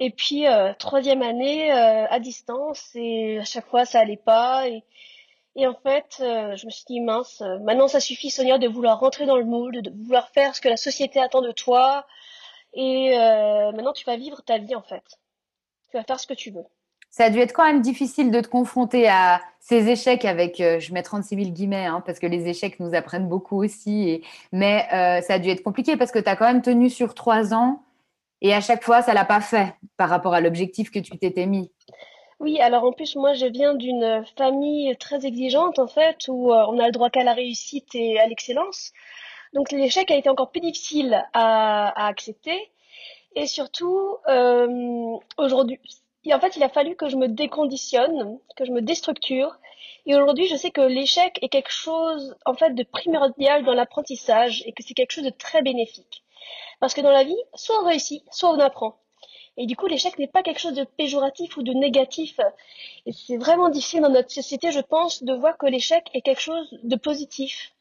[0.00, 4.68] Et puis euh, troisième année euh, à distance et à chaque fois ça allait pas
[4.68, 4.82] et,
[5.56, 9.00] et en fait euh, je me suis dit mince maintenant ça suffit Sonia de vouloir
[9.00, 12.06] rentrer dans le moule de vouloir faire ce que la société attend de toi
[12.72, 15.04] et maintenant tu vas vivre ta vie en fait
[15.90, 16.64] tu vas faire ce que tu veux
[17.10, 20.92] ça a dû être quand même difficile de te confronter à ces échecs avec, je
[20.92, 24.24] mets 36 000 guillemets, hein, parce que les échecs nous apprennent beaucoup aussi.
[24.50, 24.84] Mais
[25.22, 27.84] ça a dû être compliqué parce que tu as quand même tenu sur trois ans
[28.44, 31.46] et à chaque fois, ça l'a pas fait par rapport à l'objectif que tu t'étais
[31.46, 31.70] mis.
[32.40, 36.66] Oui, alors en plus, moi, je viens d'une famille très exigeante, en fait, où euh,
[36.68, 38.92] on a le droit qu'à la réussite et à l'excellence.
[39.54, 42.70] Donc l'échec a été encore plus difficile à, accepter.
[43.36, 45.78] Et surtout, euh, aujourd'hui,
[46.32, 49.56] en fait, il a fallu que je me déconditionne, que je me déstructure.
[50.06, 54.62] Et aujourd'hui, je sais que l'échec est quelque chose, en fait, de primordial dans l'apprentissage
[54.66, 56.24] et que c'est quelque chose de très bénéfique.
[56.80, 58.96] Parce que dans la vie, soit on réussit, soit on apprend.
[59.56, 62.40] Et du coup, l'échec n'est pas quelque chose de péjoratif ou de négatif.
[63.12, 66.78] C'est vraiment difficile dans notre société, je pense, de voir que l'échec est quelque chose
[66.82, 67.72] de positif.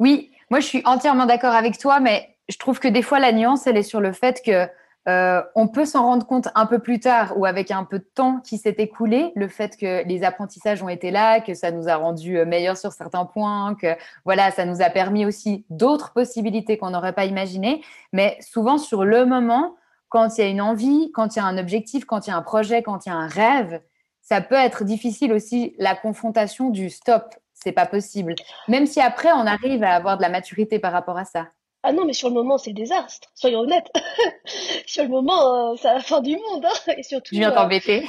[0.00, 3.32] Oui, moi je suis entièrement d'accord avec toi, mais je trouve que des fois la
[3.32, 4.68] nuance, elle est sur le fait que
[5.08, 8.08] euh, on peut s'en rendre compte un peu plus tard ou avec un peu de
[8.14, 11.88] temps qui s'est écoulé, le fait que les apprentissages ont été là, que ça nous
[11.88, 16.12] a rendu euh, meilleurs sur certains points, que voilà, ça nous a permis aussi d'autres
[16.12, 17.82] possibilités qu'on n'aurait pas imaginées.
[18.12, 19.76] Mais souvent sur le moment,
[20.08, 22.32] quand il y a une envie, quand il y a un objectif, quand il y
[22.32, 23.80] a un projet, quand il y a un rêve,
[24.22, 28.34] ça peut être difficile aussi la confrontation du stop, c'est pas possible.
[28.68, 31.48] Même si après on arrive à avoir de la maturité par rapport à ça.
[31.82, 33.30] Ah non, mais sur le moment, c'est le désastre.
[33.34, 33.90] Soyons honnêtes.
[34.86, 36.64] sur le moment, euh, c'est la fin du monde.
[36.64, 36.92] Hein.
[36.96, 37.34] Et surtout.
[37.34, 38.08] Je viens euh, t'embêter.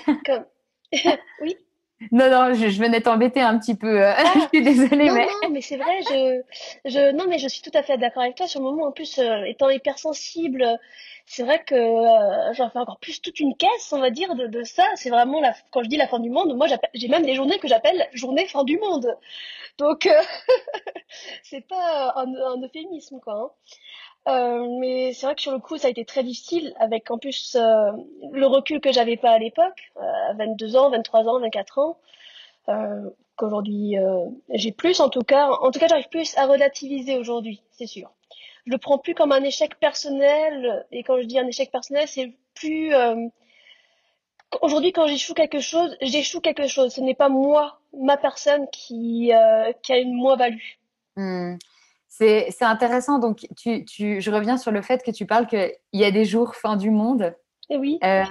[1.42, 1.56] oui.
[2.12, 4.02] Non, non, je, venais t'embêter un petit peu.
[4.02, 5.28] Euh, ah, je suis désolée, non, mais.
[5.44, 6.42] Non, mais c'est vrai, je,
[6.86, 8.48] je, non, mais je suis tout à fait d'accord avec toi.
[8.48, 10.80] Sur le moment, en plus, étant hypersensible,
[11.26, 11.76] c'est vrai que
[12.54, 14.86] j'en fais encore plus toute une caisse, on va dire, de, de ça.
[14.96, 17.60] C'est vraiment la, quand je dis la fin du monde, moi, j'ai même des journées
[17.60, 19.16] que j'appelle journée fin du monde.
[19.78, 20.22] Donc, euh,
[21.44, 23.34] c'est pas un, un, euphémisme, quoi.
[23.34, 23.50] Hein.
[24.28, 27.18] Euh, mais c'est vrai que sur le coup, ça a été très difficile, avec en
[27.18, 27.92] plus euh,
[28.32, 32.00] le recul que j'avais pas à l'époque, à 22 ans, 23 ans, 24 ans,
[33.36, 33.96] qu'aujourd'hui
[34.50, 35.00] j'ai plus.
[35.00, 38.12] En tout cas, en tout cas, j'arrive plus à relativiser aujourd'hui, c'est sûr.
[38.66, 42.08] Je le prends plus comme un échec personnel, et quand je dis un échec personnel,
[42.08, 42.94] c'est plus
[44.62, 46.94] aujourd'hui, quand j'échoue quelque chose, j'échoue quelque chose.
[46.94, 50.78] Ce n'est pas moi, ma personne, qui, euh, a une moins-value.
[51.16, 51.56] Hmm.
[52.10, 53.19] C'est intéressant.
[53.19, 56.26] Donc, tu, tu, je reviens sur le fait que tu parles qu'il y a des
[56.26, 57.34] jours fin du monde.
[57.69, 58.00] Et eh oui.
[58.04, 58.24] Euh,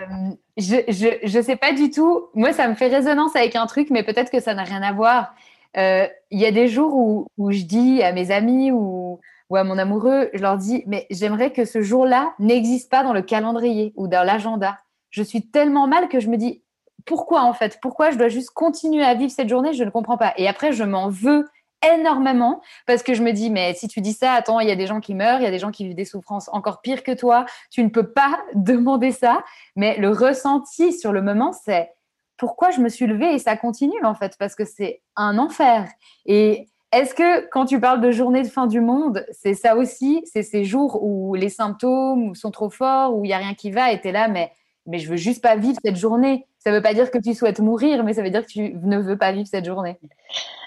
[0.57, 2.27] je ne je, je sais pas du tout.
[2.35, 4.93] Moi, ça me fait résonance avec un truc, mais peut-être que ça n'a rien à
[4.93, 5.33] voir.
[5.77, 9.57] Euh, il y a des jours où, où, je dis à mes amis ou, ou
[9.57, 13.23] à mon amoureux, je leur dis, mais j'aimerais que ce jour-là n'existe pas dans le
[13.23, 14.77] calendrier ou dans l'agenda
[15.11, 16.63] je suis tellement mal que je me dis
[17.05, 17.79] pourquoi en fait?
[17.81, 19.73] Pourquoi je dois juste continuer à vivre cette journée?
[19.73, 20.35] Je ne comprends pas.
[20.37, 21.47] Et après, je m'en veux
[21.87, 24.77] énormément parce que je me dis mais si tu dis ça attends il y a
[24.77, 27.03] des gens qui meurent il y a des gens qui vivent des souffrances encore pires
[27.03, 29.45] que toi tu ne peux pas demander ça
[29.77, 31.93] mais le ressenti sur le moment c'est
[32.37, 35.89] pourquoi je me suis levée et ça continue en fait parce que c'est un enfer
[36.27, 40.23] et est-ce que quand tu parles de journée de fin du monde, c'est ça aussi?
[40.25, 43.71] C'est ces jours où les symptômes sont trop forts, où il n'y a rien qui
[43.71, 44.53] va et tu es là, mais
[44.89, 46.47] mais je veux juste pas vivre cette journée.
[46.59, 48.99] Ça veut pas dire que tu souhaites mourir, mais ça veut dire que tu ne
[48.99, 49.99] veux pas vivre cette journée.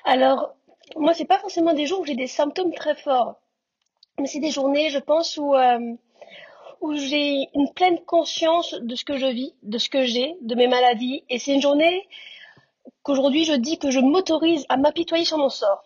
[0.05, 0.53] Alors,
[0.97, 3.35] moi, c'est pas forcément des jours où j'ai des symptômes très forts,
[4.19, 5.95] mais c'est des journées, je pense, où euh,
[6.81, 10.55] où j'ai une pleine conscience de ce que je vis, de ce que j'ai, de
[10.55, 12.07] mes maladies, et c'est une journée
[13.03, 15.83] qu'aujourd'hui je dis que je m'autorise à m'apitoyer sur mon sort.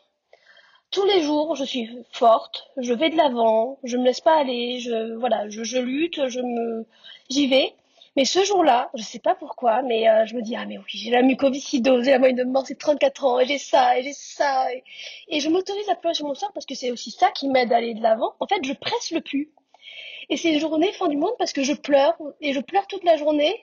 [0.92, 4.80] Tous les jours, je suis forte, je vais de l'avant, je me laisse pas aller,
[4.80, 6.86] je voilà, je lutte, je me,
[7.30, 7.74] j'y vais.
[8.16, 10.86] Mais ce jour-là, je sais pas pourquoi, mais euh, je me dis, ah mais oui,
[10.88, 14.04] j'ai la mucoviscidose, j'ai la moyenne de mort, c'est 34 ans, et j'ai ça, et
[14.04, 14.68] j'ai ça.
[15.28, 17.74] Et, je m'autorise à pleurer sur mon sort parce que c'est aussi ça qui m'aide
[17.74, 18.34] à aller de l'avant.
[18.40, 19.52] En fait, je presse le plus.
[20.30, 23.04] Et c'est une journée fin du monde parce que je pleure, et je pleure toute
[23.04, 23.54] la journée.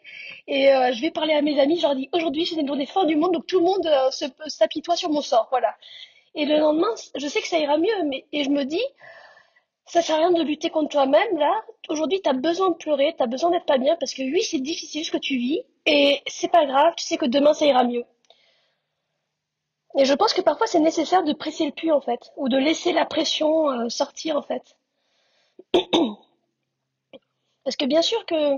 [0.47, 2.87] Et euh, je vais parler à mes amis, je leur dis, aujourd'hui c'est une journée
[2.87, 4.11] fin du monde, donc tout le monde euh,
[4.49, 5.75] s'apitoie sur mon sort, voilà.
[6.35, 8.83] Et le lendemain, je sais que ça ira mieux, mais et je me dis,
[9.87, 11.63] ça sert à rien de lutter contre toi-même, là.
[11.89, 14.43] Aujourd'hui, tu as besoin de pleurer, tu as besoin d'être pas bien, parce que oui,
[14.43, 17.67] c'est difficile ce que tu vis, et c'est pas grave, tu sais que demain, ça
[17.67, 18.05] ira mieux.
[19.99, 22.57] Et je pense que parfois, c'est nécessaire de presser le puits, en fait, ou de
[22.57, 24.77] laisser la pression euh, sortir, en fait.
[27.65, 28.57] parce que bien sûr que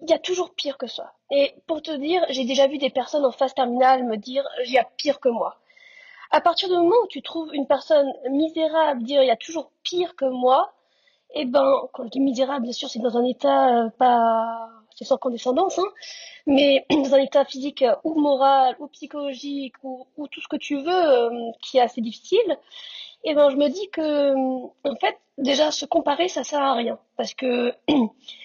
[0.00, 1.14] il y a toujours pire que ça.
[1.30, 4.72] Et pour te dire, j'ai déjà vu des personnes en phase terminale me dire, il
[4.72, 5.58] y a pire que moi
[6.34, 9.70] à partir du moment où tu trouves une personne misérable dire il y a toujours
[9.84, 10.72] pire que moi,
[11.32, 15.04] eh ben, quand je dis misérable, bien sûr, c'est dans un état euh, pas, c'est
[15.04, 15.88] sans condescendance, hein,
[16.46, 20.76] mais dans un état physique euh, ou moral ou psychologique ou, tout ce que tu
[20.76, 22.58] veux euh, qui est assez difficile,
[23.22, 26.98] eh ben, je me dis que, en fait, déjà, se comparer, ça sert à rien.
[27.16, 27.72] Parce que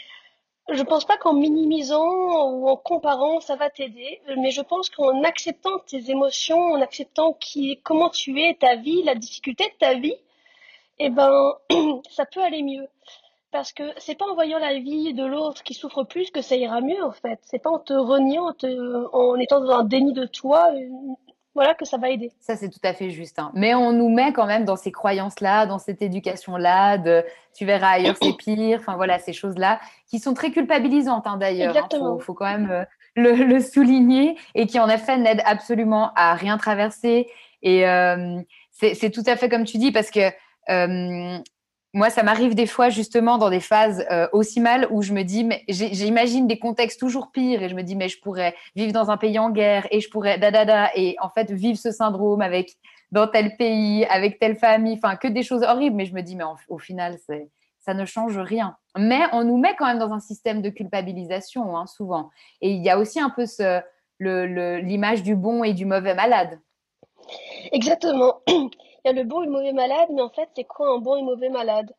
[0.71, 5.23] je pense pas qu'en minimisant ou en comparant, ça va t'aider, mais je pense qu'en
[5.23, 9.95] acceptant tes émotions, en acceptant qui, comment tu es, ta vie, la difficulté de ta
[9.95, 10.15] vie,
[10.99, 11.53] eh ben,
[12.09, 12.87] ça peut aller mieux.
[13.51, 16.55] Parce que c'est pas en voyant la vie de l'autre qui souffre plus que ça
[16.55, 17.39] ira mieux, en fait.
[17.43, 20.71] C'est pas en te reniant, en, en étant dans un déni de toi,
[21.59, 22.31] voilà que ça va aider.
[22.39, 23.37] Ça, c'est tout à fait juste.
[23.37, 23.51] Hein.
[23.53, 27.89] Mais on nous met quand même dans ces croyances-là, dans cette éducation-là, de tu verras
[27.89, 28.79] ailleurs, c'est pire.
[28.79, 31.75] Enfin, voilà, ces choses-là qui sont très culpabilisantes hein, d'ailleurs.
[31.75, 32.17] Il hein.
[32.21, 32.85] faut, quand même euh,
[33.17, 37.27] le, souligner et qui, en effet, n'aident absolument à rien traverser.
[37.61, 38.39] Et euh,
[38.71, 40.31] c'est tout à fait comme tu dis parce que.
[40.69, 41.39] Euh,
[41.93, 45.23] moi, ça m'arrive des fois justement dans des phases euh, aussi mal où je me
[45.23, 48.93] dis, mais j'imagine des contextes toujours pires et je me dis, mais je pourrais vivre
[48.93, 51.79] dans un pays en guerre et je pourrais da da da et en fait vivre
[51.79, 52.75] ce syndrome avec
[53.11, 55.95] dans tel pays, avec telle famille, enfin que des choses horribles.
[55.95, 57.17] Mais je me dis, mais au final,
[57.79, 58.77] ça ne change rien.
[58.95, 62.29] Mais on nous met quand même dans un système de culpabilisation hein, souvent.
[62.61, 63.45] Et il y a aussi un peu
[64.19, 66.59] l'image du bon et du mauvais malade.
[67.71, 68.41] Exactement
[69.03, 70.97] il y a le bon et le mauvais malade, mais en fait, c'est quoi un
[70.99, 71.93] bon et mauvais malade?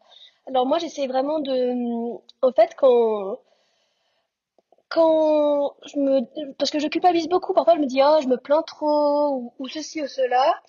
[0.46, 1.74] Alors moi, j'essaie vraiment de...
[2.42, 3.38] En fait, quand...
[5.86, 6.52] Je me...
[6.54, 9.68] Parce que je culpabilise beaucoup, parfois je me dis, ah, je me plains trop, ou,
[9.68, 10.60] ceci ou cela.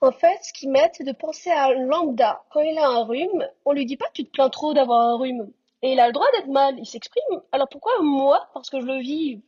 [0.00, 2.42] En fait, ce qui m'aide, c'est de penser à lambda.
[2.50, 5.16] Quand il a un rhume, on lui dit pas, tu te plains trop d'avoir un
[5.18, 5.52] rhume.
[5.82, 7.42] Et il a le droit d'être mal, il s'exprime.
[7.52, 9.42] Alors pourquoi moi, parce que je le vis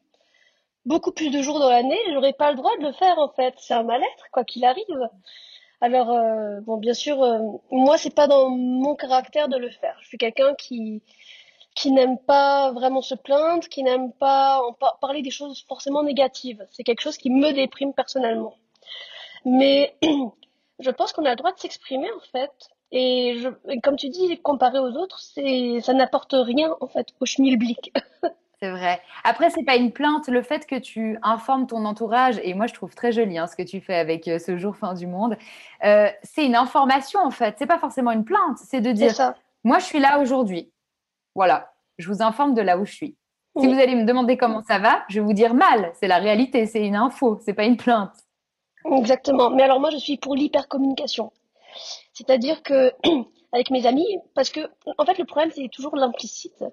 [0.85, 3.55] beaucoup plus de jours dans l'année, j'aurais pas le droit de le faire en fait?
[3.59, 5.09] C'est un mal-être, quoi qu'il arrive.
[5.83, 7.41] Alors, euh, bon, bien sûr, euh,
[7.73, 9.99] moi, c'est pas dans mon caractère de le faire.
[10.01, 11.03] Je suis quelqu'un qui
[11.75, 14.61] qui n'aime pas vraiment se plaindre, qui n'aime pas
[15.01, 16.65] parler des choses forcément négatives.
[16.71, 18.55] C'est quelque chose qui me déprime personnellement.
[19.45, 19.97] Mais
[20.79, 22.53] je pense qu'on a le droit de s'exprimer en fait.
[22.93, 23.39] Et,
[23.83, 27.93] comme tu dis, comparé aux autres, ça n'apporte rien en fait au schmilblick.
[28.63, 29.03] C'est vrai.
[29.25, 30.29] Après, c'est pas une plainte.
[30.29, 33.57] Le fait que tu informes ton entourage, et moi je trouve très joli hein, ce
[33.57, 35.37] que tu fais avec euh, ce jour fin du monde,
[35.85, 37.57] euh, c'est une information en fait.
[37.59, 38.59] C'est pas forcément une plainte.
[38.59, 40.71] C'est de dire, moi je suis là aujourd'hui.
[41.35, 43.17] Voilà, je vous informe de là où je suis.
[43.59, 45.91] Si vous allez me demander comment ça va, je vais vous dire mal.
[45.95, 46.67] C'est la réalité.
[46.67, 47.41] C'est une info.
[47.45, 48.15] C'est pas une plainte.
[48.85, 49.51] Exactement.
[49.51, 51.33] Mais alors moi, je suis pour l'hypercommunication.
[52.13, 52.93] C'est-à-dire que
[53.53, 54.61] avec mes amis parce que
[54.99, 56.65] en fait le problème c'est toujours l'implicite.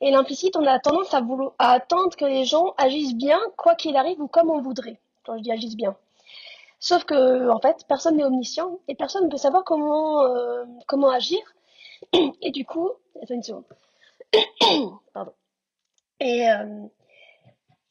[0.00, 4.20] Et l'implicite on a tendance à attendre que les gens agissent bien quoi qu'il arrive
[4.20, 4.98] ou comme on voudrait.
[5.24, 5.96] Quand je dis agissent bien.
[6.80, 10.64] Sauf que en fait personne n'est omniscient et personne ne peut savoir comment euh,
[11.12, 11.40] agir.
[12.42, 12.90] Et du coup
[15.12, 15.32] pardon.
[16.20, 16.86] Et euh,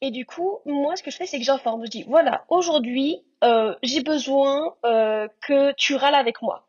[0.00, 1.86] et du coup, moi, ce que je fais, c'est que j'informe.
[1.86, 6.66] Je dis, voilà, aujourd'hui, euh, j'ai besoin que tu râles avec moi.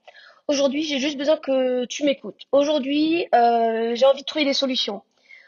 [0.47, 2.41] Aujourd'hui, j'ai juste besoin que tu m'écoutes.
[2.51, 5.01] Aujourd'hui, euh, j'ai envie de trouver des solutions.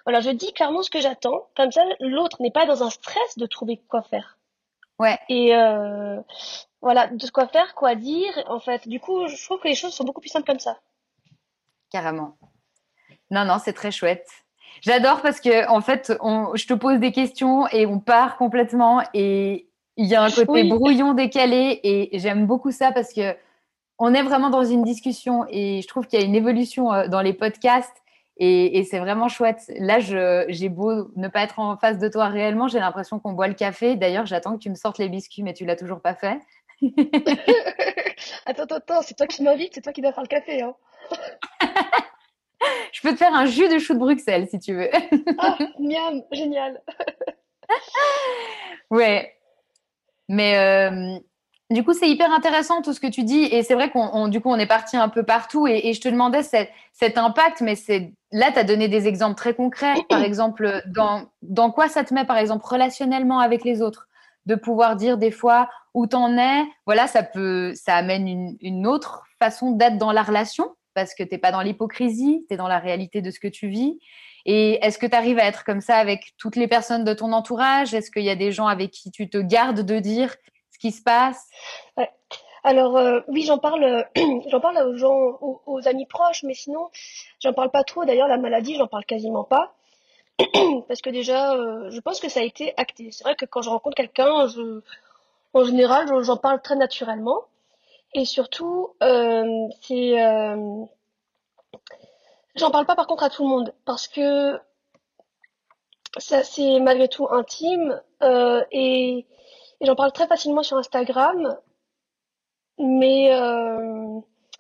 [0.06, 1.48] Voilà, je dis clairement ce que j'attends.
[1.56, 4.38] Comme ça, l'autre n'est pas dans un stress de trouver quoi faire.
[4.98, 5.20] Ouais.
[5.30, 6.20] Et euh,
[6.82, 8.32] voilà, de quoi faire, quoi dire.
[8.48, 10.80] En fait, du coup, je trouve que les choses sont beaucoup plus simples comme ça.
[11.92, 12.36] Carrément.
[13.30, 14.28] Non, non, c'est très chouette.
[14.82, 19.02] J'adore parce que en fait, on, je te pose des questions et on part complètement
[19.14, 23.36] et il y a un côté brouillon décalé et j'aime beaucoup ça parce que
[24.00, 27.08] on est vraiment dans une discussion et je trouve qu'il y a une évolution euh,
[27.08, 28.04] dans les podcasts
[28.40, 29.64] et, c'est vraiment chouette.
[29.80, 33.48] Là, j'ai beau ne pas être en face de toi réellement, j'ai l'impression qu'on boit
[33.48, 33.96] le café.
[33.96, 36.40] D'ailleurs, j'attends que tu me sortes les biscuits, mais tu l'as toujours pas fait.
[38.46, 40.62] attends, attends, c'est toi qui m'invites, c'est toi qui dois faire le café.
[40.62, 40.76] Hein.
[41.62, 41.68] je
[42.94, 44.90] Je peux te faire un jus de chou de Bruxelles si tu veux.
[45.40, 46.82] ah, miam, génial.
[48.92, 49.34] ouais.
[50.30, 51.20] Mais euh,
[51.70, 53.44] du coup, c'est hyper intéressant tout ce que tu dis.
[53.44, 55.68] Et c'est vrai qu'on du coup, on est parti un peu partout.
[55.68, 59.54] Et, je te demandais cet, impact, mais c'est là, tu as donné des exemples très
[59.54, 59.96] concrets.
[60.10, 64.08] Par exemple, dans, dans quoi ça te met, par exemple, relationnellement avec les autres?
[64.46, 68.88] De pouvoir dire des fois où t'en es, voilà, ça peut, ça amène une, une
[68.88, 72.68] autre façon d'être dans la relation parce que t'es pas dans l'hypocrisie, tu es dans
[72.68, 74.00] la réalité de ce que tu vis.
[74.46, 77.34] Et est-ce que tu arrives à être comme ça avec toutes les personnes de ton
[77.34, 77.94] entourage?
[77.94, 80.36] Est-ce qu'il y a des gens avec qui tu te gardes de dire
[80.78, 81.50] ce qui se passe?
[82.64, 84.06] Alors euh, oui, j'en parle,
[84.48, 86.90] j'en parle aux gens, aux, amis proches, mais sinon,
[87.40, 88.06] j'en parle pas trop.
[88.06, 89.74] D'ailleurs, la maladie, j'en parle quasiment pas,
[90.88, 93.12] parce que déjà, euh, je pense que ça a été acté.
[93.12, 94.82] C'est vrai que quand je rencontre quelqu'un, je,
[95.54, 97.44] en général, j'en parle très naturellement,
[98.14, 100.16] et surtout, euh, c'est,
[102.56, 104.60] j'en parle pas par contre à tout le monde, parce que
[106.18, 108.02] ça, c'est malgré tout intime,
[108.72, 109.26] et
[109.82, 111.58] et j'en parle très facilement sur Instagram,
[112.80, 114.20] mais, euh,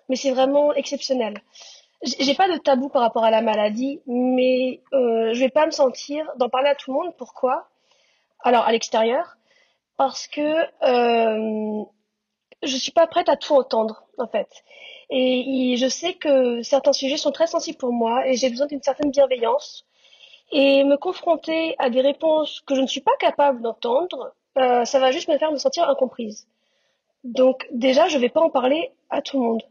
[0.10, 1.42] mais c'est vraiment exceptionnel.
[2.04, 5.72] J'ai pas de tabou par rapport à la maladie, mais euh, je vais pas me
[5.72, 7.14] sentir d'en parler à tout le monde.
[7.18, 7.68] Pourquoi?
[8.44, 9.38] Alors à l'extérieur,
[9.98, 10.42] parce que
[10.84, 11.84] euh,
[12.64, 14.48] je suis pas prête à tout entendre en fait.
[15.10, 18.68] Et, et je sais que certains sujets sont très sensibles pour moi et j'ai besoin
[18.68, 19.86] d'une certaine bienveillance.
[20.52, 25.00] Et me confronter à des réponses que je ne suis pas capable d'entendre, euh, ça
[25.00, 26.48] va juste me faire me sentir incomprise.
[27.24, 29.64] Donc déjà, je vais pas en parler à tout le monde.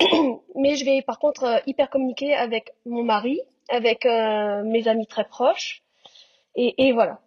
[0.54, 5.06] Mais je vais par contre euh, hyper communiquer avec mon mari, avec euh, mes amis
[5.06, 5.82] très proches.
[6.54, 7.20] Et, et, voilà.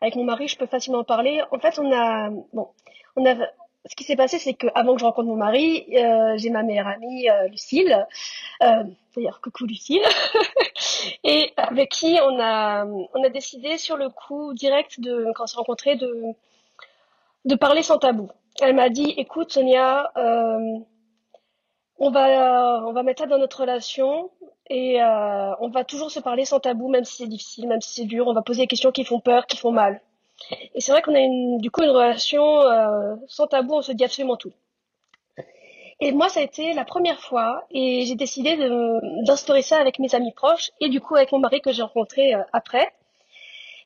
[0.00, 1.42] Avec mon mari, je peux facilement en parler.
[1.50, 2.30] En fait, on a...
[2.52, 2.68] Bon,
[3.16, 3.34] on a...
[3.86, 5.86] Ce qui s'est passé, c'est qu'avant que je rencontre mon mari,
[6.36, 8.06] j'ai ma meilleure amie, Lucille.
[8.60, 10.04] D'ailleurs, coucou Lucille.
[11.24, 15.46] et avec qui on a, on a décidé sur le coup direct de, quand on
[15.46, 16.34] s'est rencontrés, de,
[17.44, 18.28] de parler sans tabou.
[18.60, 20.78] Elle m'a dit, écoute Sonia, euh,
[21.98, 24.30] on va, on va mettre ça dans notre relation
[24.68, 27.94] et euh, on va toujours se parler sans tabou, même si c'est difficile, même si
[27.94, 28.26] c'est dur.
[28.28, 30.00] On va poser des questions qui font peur, qui font mal.
[30.74, 33.92] Et c'est vrai qu'on a une, du coup une relation euh, sans tabou, on se
[33.92, 34.52] dit absolument tout.
[36.00, 38.56] Et moi, ça a été la première fois et j'ai décidé
[39.24, 42.34] d'instaurer ça avec mes amis proches et du coup avec mon mari que j'ai rencontré
[42.34, 42.92] euh, après.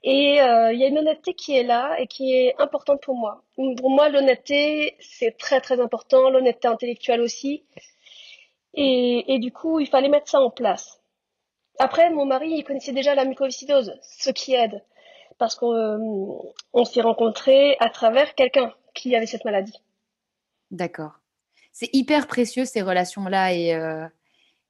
[0.02, 3.16] Et euh, il y a une honnêteté qui est là et qui est importante pour
[3.16, 3.42] moi.
[3.56, 7.64] Pour moi, l'honnêteté, c'est très très important, l'honnêteté intellectuelle aussi.
[8.74, 11.00] Et, du coup, il fallait mettre ça en place.
[11.78, 14.82] Après, mon mari, il connaissait déjà la mucoviscidose, ce qui aide.
[15.38, 19.80] Parce qu'on euh, s'est rencontrés à travers quelqu'un qui avait cette maladie.
[20.70, 21.20] D'accord
[21.78, 24.06] c'est hyper précieux ces relations-là et, euh,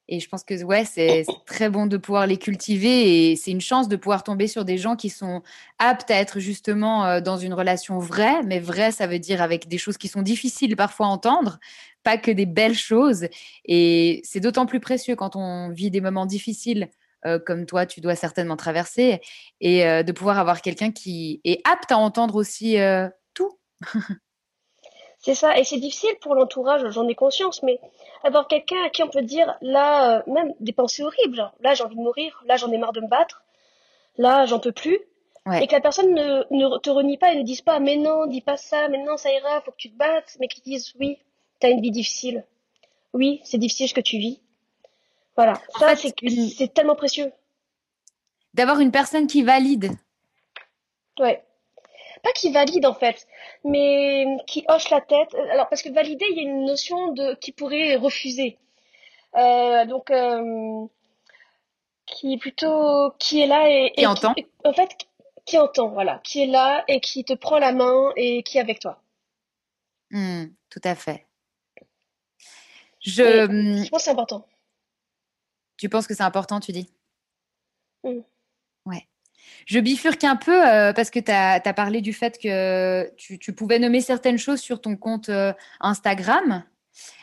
[0.08, 3.60] et je pense que ouais, c'est très bon de pouvoir les cultiver et c'est une
[3.60, 5.44] chance de pouvoir tomber sur des gens qui sont
[5.78, 9.68] aptes à être justement euh, dans une relation vraie, mais vraie, ça veut dire avec
[9.68, 11.60] des choses qui sont difficiles parfois à entendre,
[12.02, 13.28] pas que des belles choses.
[13.66, 16.88] Et c'est d'autant plus précieux quand on vit des moments difficiles.
[17.26, 19.20] Euh, comme toi, tu dois certainement traverser,
[19.60, 22.76] et de pouvoir avoir quelqu'un qui est apte à entendre aussi
[23.34, 23.58] tout.
[25.26, 27.80] C'est ça, et c'est difficile pour l'entourage, j'en ai conscience, mais
[28.22, 31.74] avoir quelqu'un à qui on peut dire, là, euh, même des pensées horribles, genre, là
[31.74, 33.42] j'ai envie de mourir, là j'en ai marre de me battre,
[34.18, 35.00] là j'en peux plus,
[35.60, 38.26] et que la personne ne, ne, te renie pas et ne dise pas, mais non,
[38.26, 40.92] dis pas ça, mais non, ça ira, faut que tu te battes, mais qu'ils disent,
[41.00, 41.18] oui,
[41.58, 42.44] t'as une vie difficile,
[43.12, 44.40] oui, c'est difficile ce que tu vis.
[45.36, 47.32] Voilà, ça c'est tellement précieux.
[48.54, 49.92] D'avoir une personne qui valide.
[51.18, 51.46] Ouais
[52.26, 53.26] pas qui valide en fait,
[53.64, 55.34] mais qui hoche la tête.
[55.52, 58.58] Alors parce que valider, il y a une notion de qui pourrait refuser.
[59.36, 60.86] Euh, donc euh,
[62.06, 64.34] qui est plutôt qui est là et, qui entend.
[64.64, 64.90] en fait,
[65.44, 68.60] qui entend, voilà, qui est là et qui te prend la main et qui est
[68.60, 69.00] avec toi.
[70.10, 71.26] Hmm, tout à fait.
[73.00, 73.84] Je, hmm.
[73.84, 74.46] je pense que c'est important.
[75.76, 76.88] Tu penses que c'est important, tu dis?
[78.04, 78.20] Mmh.
[78.86, 79.06] Ouais.
[79.66, 83.78] Je bifurque un peu euh, parce que tu as, parlé du fait que tu, pouvais
[83.78, 86.64] nommer certaines choses sur ton compte euh, Instagram.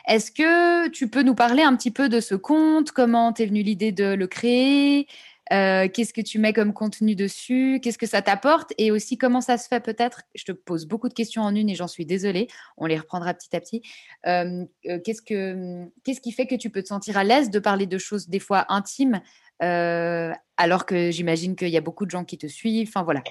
[0.06, 2.92] Est-ce que tu peux nous parler un petit peu de ce compte?
[2.92, 5.08] Comment t'es venue l'idée de le créer?
[5.52, 7.80] Euh, Qu'est-ce que tu mets comme contenu dessus?
[7.82, 8.72] Qu'est-ce que ça t'apporte?
[8.78, 10.22] Et aussi, comment ça se fait peut-être?
[10.34, 12.48] Je te pose beaucoup de questions en une et j'en suis désolée.
[12.76, 13.82] On les reprendra petit à petit.
[14.24, 17.98] qu'est-ce, que, qu'est-ce qui fait que tu peux te sentir à l'aise de parler de
[17.98, 19.20] choses des fois intimes
[19.62, 22.88] euh, alors que j'imagine qu'il y a beaucoup de gens qui te suivent?
[22.88, 23.22] Enfin voilà.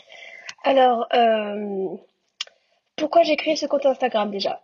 [0.64, 1.98] Alors, euh,
[2.96, 4.62] pourquoi j'ai créé ce compte Instagram déjà?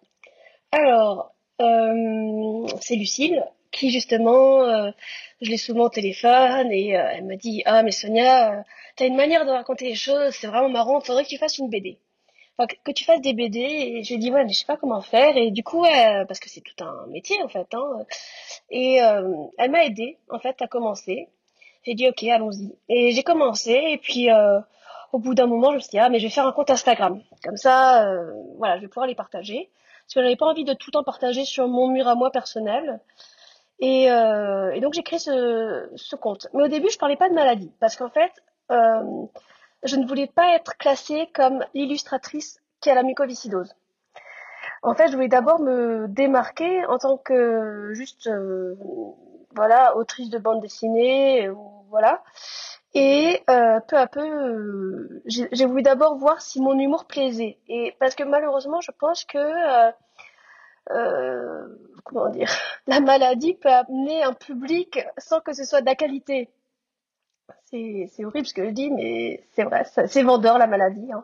[0.71, 3.43] Alors, euh, c'est Lucille
[3.87, 4.91] justement, euh,
[5.41, 8.61] je l'ai souvent au téléphone et euh, elle me dit ah mais Sonia, euh,
[8.95, 11.69] t'as une manière de raconter les choses, c'est vraiment marrant, faudrait que tu fasses une
[11.69, 11.97] BD.
[12.83, 15.37] Que, tu fasses des BD et j'ai dit ouais mais je sais pas comment faire
[15.37, 15.83] et du coup
[16.27, 18.05] parce que c'est tout un métier en fait hein,
[18.69, 21.29] et elle m'a aidé en fait à commencer.
[21.85, 24.27] J'ai dit ok allons-y et j'ai commencé et puis
[25.13, 26.69] au bout d'un moment je me suis dit ah mais je vais faire un compte
[26.69, 28.13] Instagram comme ça
[28.57, 29.69] voilà je vais pouvoir les partager
[30.09, 32.99] parce que j'avais pas envie de tout temps partager sur mon mur à moi personnel.
[33.79, 36.47] Et, euh, et donc j'ai créé ce, ce, compte.
[36.53, 38.31] Mais au début, je parlais pas de maladie, parce qu'en fait,
[38.71, 39.25] euh,
[39.83, 43.73] je ne voulais pas être classée comme l'illustratrice qui a la mucoviscidose.
[44.83, 48.75] En fait, je voulais d'abord me démarquer en tant que juste, euh,
[49.55, 51.49] voilà, autrice de bande dessinée,
[51.89, 52.21] voilà.
[52.93, 57.59] Et euh, peu à peu, euh, j'ai voulu d'abord voir si mon humour plaisait.
[57.67, 59.37] Et parce que malheureusement, je pense que
[60.91, 61.67] euh, euh
[62.03, 62.49] comment dire,
[62.87, 66.49] la maladie peut amener un public sans que ce soit de la qualité.
[67.65, 71.11] C'est horrible ce que je dis, mais c'est vrai, c'est vendeur la maladie.
[71.11, 71.23] Hein.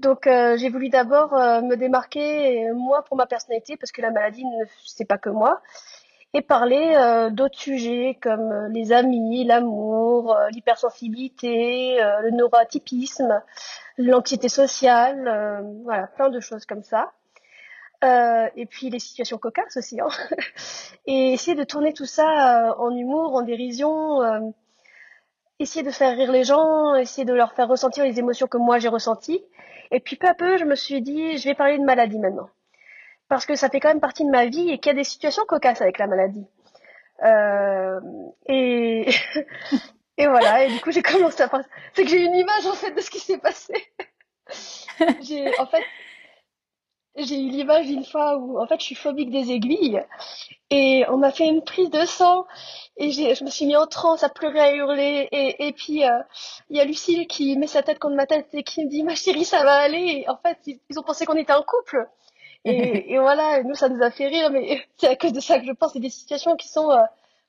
[0.00, 4.44] Donc euh, j'ai voulu d'abord me démarquer moi pour ma personnalité parce que la maladie
[4.44, 5.60] ne c'est pas que moi
[6.34, 13.40] et parler euh, d'autres sujets comme euh, les amis, l'amour, euh, l'hypersensibilité, le neuroatypisme,
[13.98, 17.12] l'anxiété sociale, voilà, plein de choses comme ça.
[18.04, 20.00] Et puis les situations cocasses aussi.
[20.00, 20.08] Hein.
[21.06, 24.54] et essayer de tourner tout ça en humour, en dérision,
[25.58, 28.78] essayer de faire rire les gens, essayer de leur faire ressentir les émotions que moi
[28.78, 29.44] j'ai ressenties.
[29.90, 32.48] Et puis peu à peu, je me suis dit, je vais parler de maladie maintenant
[33.28, 35.04] parce que ça fait quand même partie de ma vie et qu'il y a des
[35.04, 36.46] situations cocasses avec la maladie.
[37.24, 38.00] Euh,
[38.46, 39.08] et,
[40.18, 41.68] et voilà, et du coup j'ai commencé à penser.
[41.94, 43.74] C'est que j'ai une image en fait de ce qui s'est passé.
[45.00, 45.82] en fait
[47.16, 50.02] j'ai eu l'image d'une fois où en fait je suis phobique des aiguilles.
[50.70, 52.46] Et on m'a fait une prise de sang.
[52.96, 55.28] Et je me suis mis en transe à pleurer à hurler.
[55.30, 56.18] Et, et puis euh,
[56.70, 59.02] il y a Lucille qui met sa tête contre ma tête et qui me dit
[59.02, 60.24] ma chérie ça va aller.
[60.24, 62.08] Et en fait ils ont pensé qu'on était un couple.
[62.64, 65.58] Et, et, voilà, nous, ça nous a fait rire, mais c'est à cause de ça
[65.58, 67.02] que je pense, c'est des situations qui sont euh,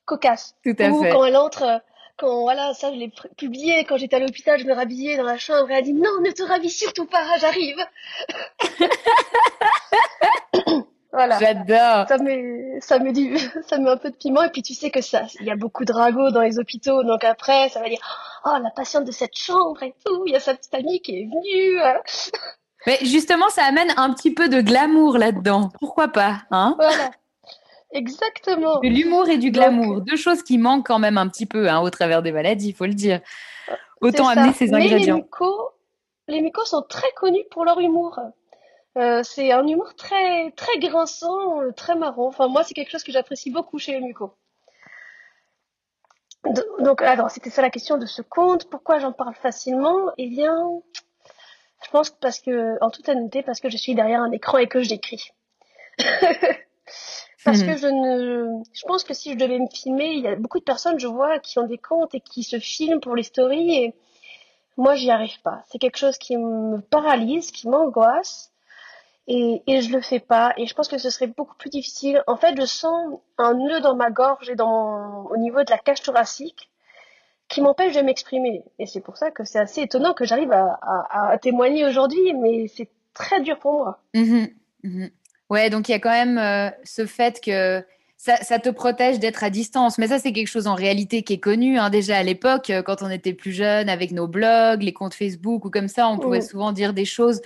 [0.05, 0.55] cocasses.
[0.63, 1.09] Tout à Ou fait.
[1.09, 1.81] quand elle entre,
[2.17, 5.37] quand voilà, ça je l'ai publié, quand j'étais à l'hôpital, je me rhabillais dans la
[5.37, 7.77] chambre et elle a dit non, ne te rhabille surtout pas, j'arrive.
[11.11, 11.39] voilà.
[11.39, 12.07] J'adore.
[12.07, 13.37] Ça met, ça met du,
[13.67, 15.55] ça met un peu de piment et puis tu sais que ça, il y a
[15.55, 17.99] beaucoup de ragots dans les hôpitaux, donc après ça va dire
[18.45, 21.19] oh la patiente de cette chambre et tout, il y a sa petite amie qui
[21.19, 21.81] est venue.
[22.87, 25.71] Mais justement, ça amène un petit peu de glamour là-dedans.
[25.79, 26.75] Pourquoi pas hein?
[26.77, 27.11] Voilà.
[27.95, 28.79] Exactement.
[28.81, 31.79] De l'humour et du glamour, deux choses qui manquent quand même un petit peu hein,
[31.79, 33.21] au travers des maladies, il faut le dire.
[34.01, 35.25] Autant amener ces ingrédients.
[36.27, 38.19] Les mycos, sont très connus pour leur humour.
[38.97, 42.27] Euh, c'est un humour très très grinçant, euh, très marrant.
[42.27, 44.33] Enfin moi, c'est quelque chose que j'apprécie beaucoup chez les mucos.
[46.79, 48.69] Donc, alors, c'était ça la question de ce conte.
[48.69, 50.11] Pourquoi j'en parle facilement?
[50.17, 50.53] Eh bien,
[51.83, 54.67] je pense parce que, en toute honnêteté, parce que je suis derrière un écran et
[54.67, 55.31] que j'écris.
[57.45, 57.77] parce que hmm.
[57.77, 60.63] je ne, je pense que si je devais me filmer, il y a beaucoup de
[60.63, 63.93] personnes, je vois, qui ont des comptes et qui se filment pour les stories et
[64.77, 65.63] moi, j'y arrive pas.
[65.69, 68.51] C'est quelque chose qui me paralyse, qui m'angoisse
[69.27, 70.53] et, et je le fais pas.
[70.57, 72.23] Et je pense que ce serait beaucoup plus difficile.
[72.27, 75.77] En fait, je sens un nœud dans ma gorge et dans au niveau de la
[75.77, 76.69] cage thoracique
[77.47, 78.63] qui m'empêche de m'exprimer.
[78.79, 82.89] Et c'est pour ça que c'est assez étonnant que j'arrive à, témoigner aujourd'hui, mais c'est
[83.13, 83.99] très dur pour moi.
[84.13, 84.47] Mmh
[84.83, 85.05] mmh
[85.49, 87.83] ouais, donc il y a quand même euh, ce fait que
[88.17, 89.97] ça, te protège d'être à distance.
[89.97, 91.77] Mais ça, c'est quelque chose en réalité qui est connu.
[91.77, 91.89] Hein.
[91.89, 95.65] Déjà à l'époque, euh, quand on était plus jeune, avec nos blogs, les comptes Facebook
[95.65, 97.41] ou comme ça, on pouvait souvent dire des choses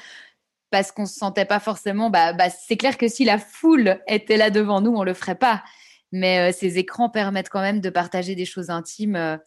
[0.71, 2.09] parce qu'on se sentait pas forcément.
[2.09, 5.35] Bah, bah, c'est clair que si la foule était là devant nous, on le ferait
[5.35, 5.63] pas.
[6.11, 9.37] Mais euh, ces écrans permettent quand même de partager des choses intimes euh,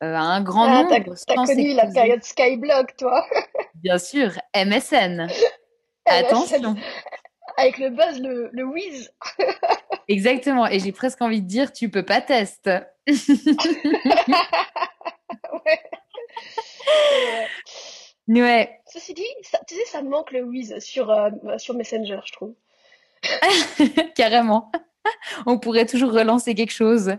[0.00, 1.14] un grand ah, nombre.
[1.26, 3.26] T'as connu la période Skyblog, toi?
[3.74, 5.28] Bien sûr, MSN.
[6.06, 6.74] Attention.
[7.60, 9.12] Avec le buzz, le, le whiz.
[10.08, 10.66] Exactement.
[10.66, 12.80] Et j'ai presque envie de dire, tu peux pas tester.
[15.66, 15.80] ouais.
[18.28, 18.80] ouais.
[18.90, 22.54] Ceci dit, ça, tu sais, ça manque le whiz sur, euh, sur Messenger, je trouve.
[24.16, 24.72] Carrément.
[25.44, 27.12] On pourrait toujours relancer quelque chose.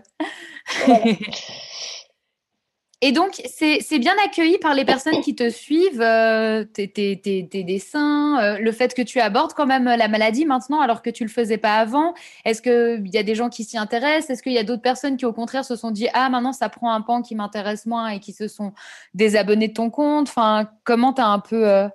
[3.04, 7.64] Et donc, c'est bien accueilli par les personnes qui te suivent, euh, tes, tes, tes,
[7.64, 11.24] dessins, euh, le fait que tu abordes quand même la maladie maintenant alors que tu
[11.24, 12.14] le faisais pas avant.
[12.44, 14.30] Est-ce qu'il y a des gens qui s'y intéressent?
[14.30, 16.68] Est-ce qu'il y a d'autres personnes qui, au contraire, se sont dit Ah, maintenant, ça
[16.68, 18.72] prend un pan qui m'intéresse moins et qui se sont
[19.14, 20.28] désabonnés de ton compte?
[20.28, 21.66] Enfin, comment tu as un peu.
[21.66, 21.88] Euh,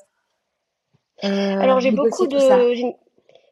[1.23, 2.37] alors, j'ai beaucoup de.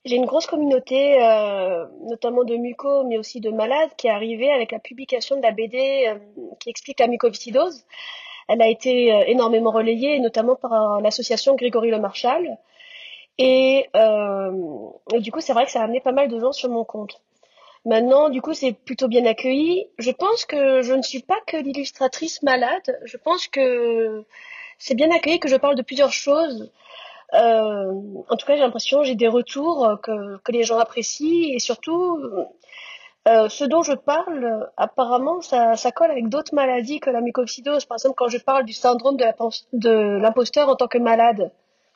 [0.06, 4.51] J'ai une grosse communauté, euh, notamment de muco, mais aussi de malades, qui est arrivée
[4.51, 6.20] avec la publication de la BD euh,
[6.60, 7.86] qui explique la mucoviscidose.
[8.47, 12.60] Elle a été euh, énormément relayée, notamment par l'association Grégory Le Marchal.
[13.39, 16.70] Et, et du coup, c'est vrai que ça a amené pas mal de gens sur
[16.70, 17.22] mon compte.
[17.84, 19.88] Maintenant, du coup, c'est plutôt bien accueilli.
[19.97, 22.99] Je pense que je ne suis pas que l'illustratrice malade.
[23.03, 24.24] Je pense que
[24.78, 26.72] c'est bien accueilli que je parle de plusieurs choses.
[27.36, 27.91] Euh,
[28.29, 32.19] en tout cas, j'ai l'impression, j'ai des retours que, que les gens apprécient et surtout,
[33.27, 37.86] euh, ce dont je parle, apparemment, ça, ça colle avec d'autres maladies que la mucoviscidose.
[37.86, 41.51] Par exemple, quand je parle du syndrome de l'imposteur en tant que malade.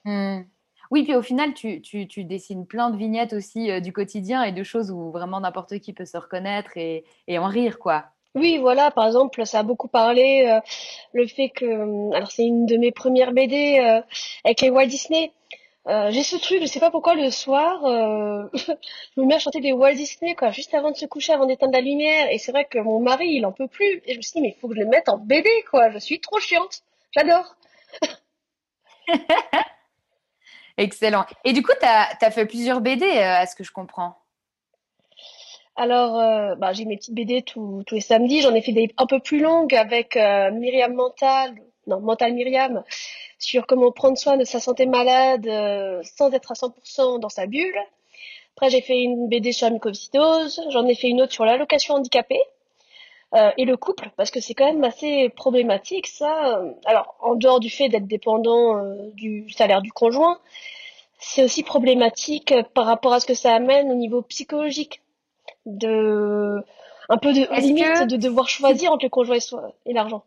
[0.06, 0.42] Hmm.
[0.90, 4.52] Oui, puis au final, tu, tu, dessines plein de vignettes aussi euh, du quotidien et
[4.52, 8.06] de choses où vraiment n'importe qui peut se reconnaître et, et en rire, quoi.
[8.36, 10.60] Oui, voilà, par exemple, ça a beaucoup parlé euh,
[11.14, 14.02] le fait que, euh, alors c'est une de mes premières BD euh,
[14.44, 15.32] avec les Walt Disney.
[15.88, 17.82] j'ai ce truc, je sais pas pourquoi le soir,
[18.54, 21.48] je me mets à chanter des Walt Disney quoi, juste avant de se coucher, avant
[21.48, 22.30] d'éteindre la lumière.
[22.32, 24.02] Et c'est vrai que mon mari, il en peut plus.
[24.06, 25.90] Et je me suis dit mais il faut que je le mette en BD quoi.
[25.90, 26.84] Je suis trop chiante.
[27.12, 27.56] J'adore.
[30.78, 31.26] Excellent.
[31.44, 34.19] Et du coup, tu as, as, fait plusieurs BD, à ce que je comprends.
[35.76, 38.42] Alors, euh, bah, j'ai mes petites BD tous les samedis.
[38.42, 41.56] J'en ai fait des un peu plus longues avec euh, Myriam Mental,
[41.88, 42.84] non, Mental Myriam,
[43.38, 47.46] sur comment prendre soin de sa santé malade euh, sans être à 100% dans sa
[47.46, 47.80] bulle.
[48.56, 50.62] Après, j'ai fait une BD sur la mucoviscidose.
[50.70, 52.42] J'en ai fait une autre sur l'allocation handicapée.
[53.58, 56.62] et le couple, parce que c'est quand même assez problématique, ça.
[56.86, 58.76] Alors, en dehors du fait d'être dépendant
[59.14, 60.40] du salaire du conjoint,
[61.20, 65.02] c'est aussi problématique par rapport à ce que ça amène au niveau psychologique
[65.66, 66.64] de
[67.10, 69.38] un peu de limite de devoir choisir entre le conjoint
[69.86, 70.24] et, l'argent.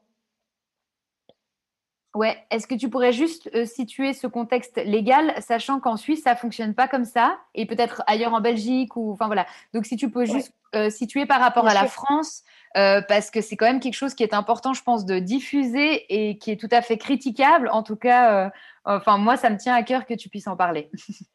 [2.14, 6.36] Ouais, est-ce que tu pourrais juste euh, situer ce contexte légal, sachant qu'en Suisse, ça
[6.36, 9.46] fonctionne pas comme ça, et peut-être ailleurs en Belgique, ou enfin voilà.
[9.72, 12.42] Donc si tu peux juste euh, situer par rapport à la France,
[12.76, 16.04] euh, parce que c'est quand même quelque chose qui est important, je pense, de diffuser
[16.10, 17.70] et qui est tout à fait critiquable.
[17.72, 18.50] En tout cas,
[18.84, 20.90] enfin moi, ça me tient à cœur que tu puisses en parler.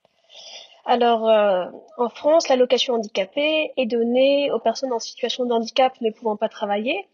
[0.90, 1.66] Alors, euh,
[1.98, 6.48] en France, l'allocation handicapée est donnée aux personnes en situation de handicap ne pouvant pas
[6.48, 7.10] travailler.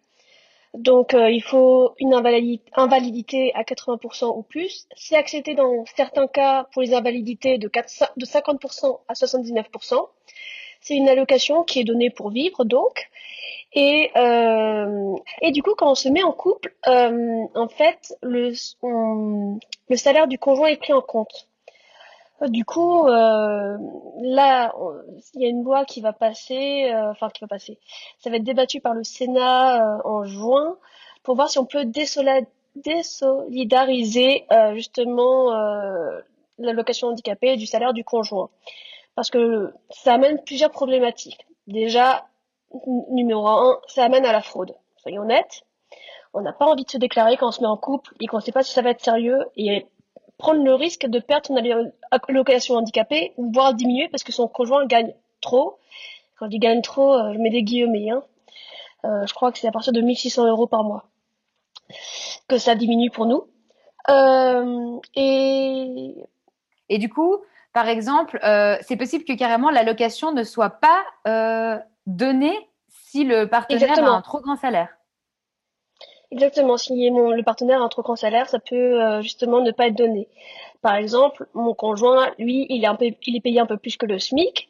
[0.76, 4.88] Donc, euh, il faut une invalidité à 80% ou plus.
[4.96, 10.08] C'est accepté dans certains cas pour les invalidités de, 50% à 79%.
[10.82, 13.10] C'est une allocation qui est donnée pour vivre, donc.
[13.74, 15.16] Et, euh,
[15.52, 18.54] du coup, quand on se met en couple, en fait, le
[19.96, 21.50] salaire du conjoint est pris en compte.
[22.50, 23.78] Du coup, euh,
[24.22, 24.74] là,
[25.34, 27.80] il y a une loi qui va passer, euh, enfin qui va passer.
[28.20, 30.78] Ça va être débattu par le Sénat euh, en juin
[31.24, 35.54] pour voir si on peut désolidariser justement
[36.58, 38.50] l'allocation handicapée du salaire du conjoint.
[39.16, 41.48] Parce que ça amène plusieurs problématiques.
[41.68, 42.26] Déjà,
[43.10, 44.76] numéro un, ça amène à la fraude.
[44.98, 45.64] Soyons honnêtes.
[46.34, 48.38] On n'a pas envie de se déclarer quand on se met en couple et qu'on
[48.38, 49.46] ne sait pas si ça va être sérieux.
[49.56, 49.86] Et
[50.44, 51.56] prendre le risque de perdre son
[52.12, 55.80] allocation handicapée voire diminuer parce que son conjoint gagne trop.
[56.38, 58.10] Quand je dis gagne trop, euh, je mets des guillemets.
[58.10, 58.24] Hein.
[59.06, 61.06] Euh, je crois que c'est à partir de 1600 euros par mois
[62.50, 63.48] que ça diminue pour nous.
[64.10, 66.14] Euh, et...
[66.90, 67.38] et du coup,
[67.72, 68.38] par exemple,
[68.82, 74.42] c'est possible que carrément l'allocation ne soit pas donnée si le partenaire a un trop
[74.42, 74.90] grand salaire.
[76.34, 76.78] Exactement.
[76.78, 79.88] Si mon, le partenaire a un trop grand salaire, ça peut euh, justement ne pas
[79.88, 80.28] être donné.
[80.82, 83.98] Par exemple, mon conjoint, lui, il est un peu, il est payé un peu plus
[83.98, 84.68] que le SMIC.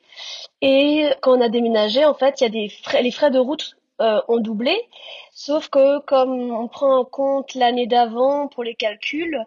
[0.61, 3.39] Et quand on a déménagé, en fait, il y a des frais, les frais de
[3.39, 4.75] route euh, ont doublé.
[5.31, 9.39] Sauf que comme on prend en compte l'année d'avant pour les calculs,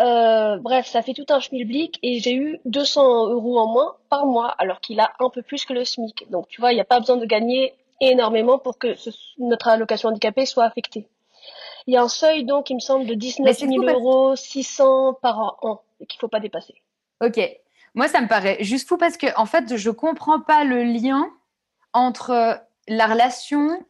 [0.00, 4.24] euh, bref, ça fait tout un schmilblick et j'ai eu 200 euros en moins par
[4.24, 6.30] mois, alors qu'il a un peu plus que le SMIC.
[6.30, 8.96] Donc, tu vois, il n'y a pas besoin de gagner énormément pour que
[9.38, 11.06] notre allocation handicapée soit affectée.
[11.86, 15.58] Il y a un seuil, donc, il me semble, de 19 000 euros, 600 par
[15.62, 16.74] an, qu'il ne faut pas dépasser.
[17.24, 17.40] Ok.
[17.94, 20.82] Moi, ça me paraît juste fou parce que, en fait, je ne comprends pas le
[20.82, 21.30] lien
[21.92, 23.84] entre la relation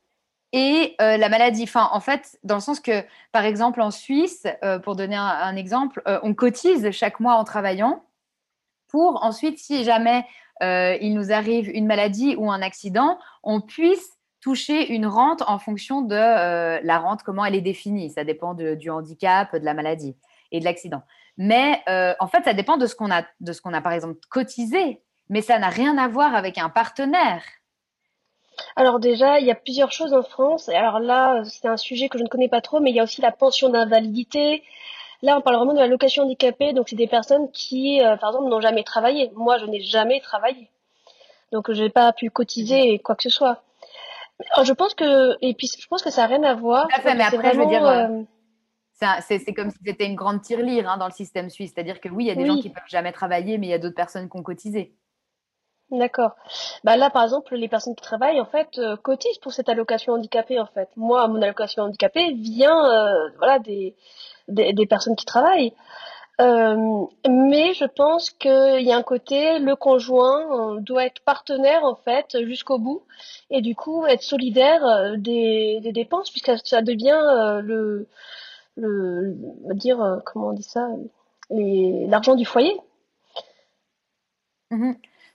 [0.52, 1.64] et euh, la maladie.
[1.64, 5.56] Enfin, en fait, dans le sens que, par exemple, en Suisse, euh, pour donner un,
[5.56, 8.04] exemple, euh, on cotise chaque mois en travaillant
[8.88, 10.26] pour ensuite, si jamais
[10.60, 14.11] il nous arrive une maladie ou un accident, on puisse
[14.42, 18.10] toucher une rente en fonction de euh, la rente, comment elle est définie.
[18.10, 20.16] Ça dépend du handicap, de la maladie
[20.50, 21.02] et de l'accident.
[21.38, 25.00] Mais euh, en fait, ça dépend de ce qu'on a, a par exemple cotisé.
[25.30, 27.42] Mais ça n'a rien à voir avec un partenaire.
[28.76, 30.68] Alors déjà, il y a plusieurs choses en France.
[30.68, 33.04] Alors là, c'est un sujet que je ne connais pas trop, mais il y a
[33.04, 34.62] aussi la pension d'invalidité.
[35.22, 38.60] Là, on parle vraiment de l'allocation handicapée, donc c'est des personnes qui, par exemple, n'ont
[38.60, 39.30] jamais travaillé.
[39.36, 40.68] Moi, je n'ai jamais travaillé,
[41.52, 43.62] donc je n'ai pas pu cotiser quoi que ce soit.
[44.50, 46.88] Alors, je pense que, et puis je pense que ça n'a rien à voir.
[47.04, 48.26] mais après, je veux dire,
[49.20, 51.72] c'est comme si c'était une grande tirelire hein, dans le système suisse.
[51.74, 53.74] C'est-à-dire que oui, il y a des gens qui peuvent jamais travailler, mais il y
[53.74, 54.94] a d'autres personnes qui ont cotisé.
[55.90, 56.36] D'accord.
[56.84, 60.14] Bah là, par exemple, les personnes qui travaillent, en fait, euh, cotisent pour cette allocation
[60.14, 60.88] handicapée, en fait.
[60.96, 63.94] Moi, mon allocation handicapée vient, euh, voilà, des,
[64.48, 65.74] des, personnes qui travaillent.
[66.40, 71.94] Euh, mais je pense qu'il y a un côté, le conjoint doit être partenaire, en
[71.94, 73.02] fait, jusqu'au bout.
[73.50, 77.20] Et du coup, être solidaire des, des dépenses, puisque ça devient
[77.62, 78.08] le,
[78.76, 79.36] le,
[79.74, 80.88] dire, comment on dit ça,
[81.50, 82.76] l'argent du foyer.
[84.70, 84.92] Mmh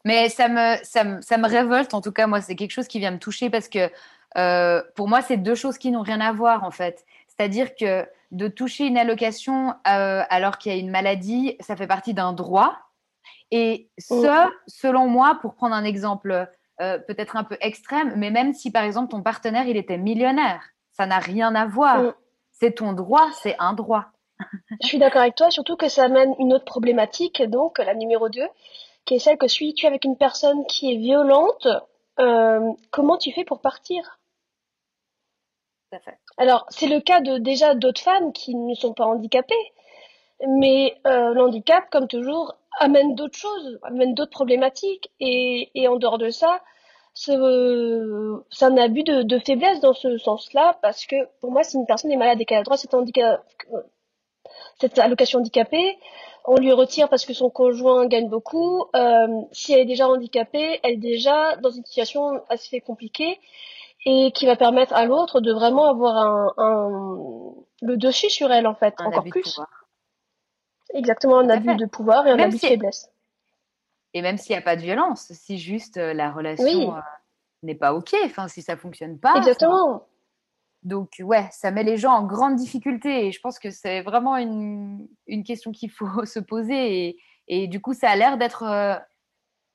[0.08, 2.88] mais ça me, ça me, ça, me, révolte, en tout cas, moi, c'est quelque chose
[2.88, 3.91] qui vient me toucher parce que
[4.36, 7.06] euh, pour moi, c'est deux choses qui n'ont rien à voir, en fait.
[7.28, 11.88] C'est-à-dire que de toucher une allocation euh, alors qu'il y a une maladie, ça fait
[11.88, 12.78] partie d'un droit.
[13.52, 16.50] Et ça, selon moi, pour prendre un exemple
[16.82, 20.62] euh, peut-être un peu extrême, mais même si, par exemple, ton partenaire, il était millionnaire,
[20.92, 22.14] ça n'a rien à voir.
[22.52, 24.06] C'est ton droit, c'est un droit.
[24.82, 28.30] Je suis d'accord avec toi, surtout que ça amène une autre problématique, donc la numéro
[28.30, 28.42] 2,
[29.06, 31.68] qui est celle que suis-tu avec une personne qui est violente,
[32.20, 34.20] euh, comment tu fais pour partir?
[36.38, 39.55] Alors, c'est le cas de déjà d'autres femmes qui ne sont pas handicapées,
[40.45, 46.30] mais euh, l'handicap, comme toujours, amène d'autres choses, amène d'autres problématiques, et, en dehors de
[46.30, 46.61] ça,
[47.13, 52.11] c'est un abus de, faiblesse dans ce sens-là, parce que pour moi, si une personne
[52.11, 53.43] est malade et qu'elle a droit à handicap,
[54.80, 55.97] cette allocation handicapée,
[56.48, 58.86] on lui retire parce que son conjoint gagne beaucoup.
[58.95, 63.39] Euh, si elle est déjà handicapée, elle est déjà dans une situation assez compliquée
[64.06, 68.76] et qui va permettre à l'autre de vraiment avoir un, le dessus sur elle en
[68.76, 69.60] fait, encore plus.
[70.93, 73.12] Exactement, un abus de pouvoir et un abus de faiblesse.
[74.14, 77.00] Et même s'il n'y a pas de violence, si juste euh, la relation euh,
[77.62, 79.36] n'est pas ok, enfin si ça fonctionne pas.
[79.36, 80.08] Exactement.
[80.88, 84.38] Donc, ouais, ça met les gens en grande difficulté et je pense que c'est vraiment
[84.38, 85.10] une,
[85.46, 87.18] question qu'il faut se poser.
[87.50, 88.96] Et, du coup, ça a l'air d'être euh,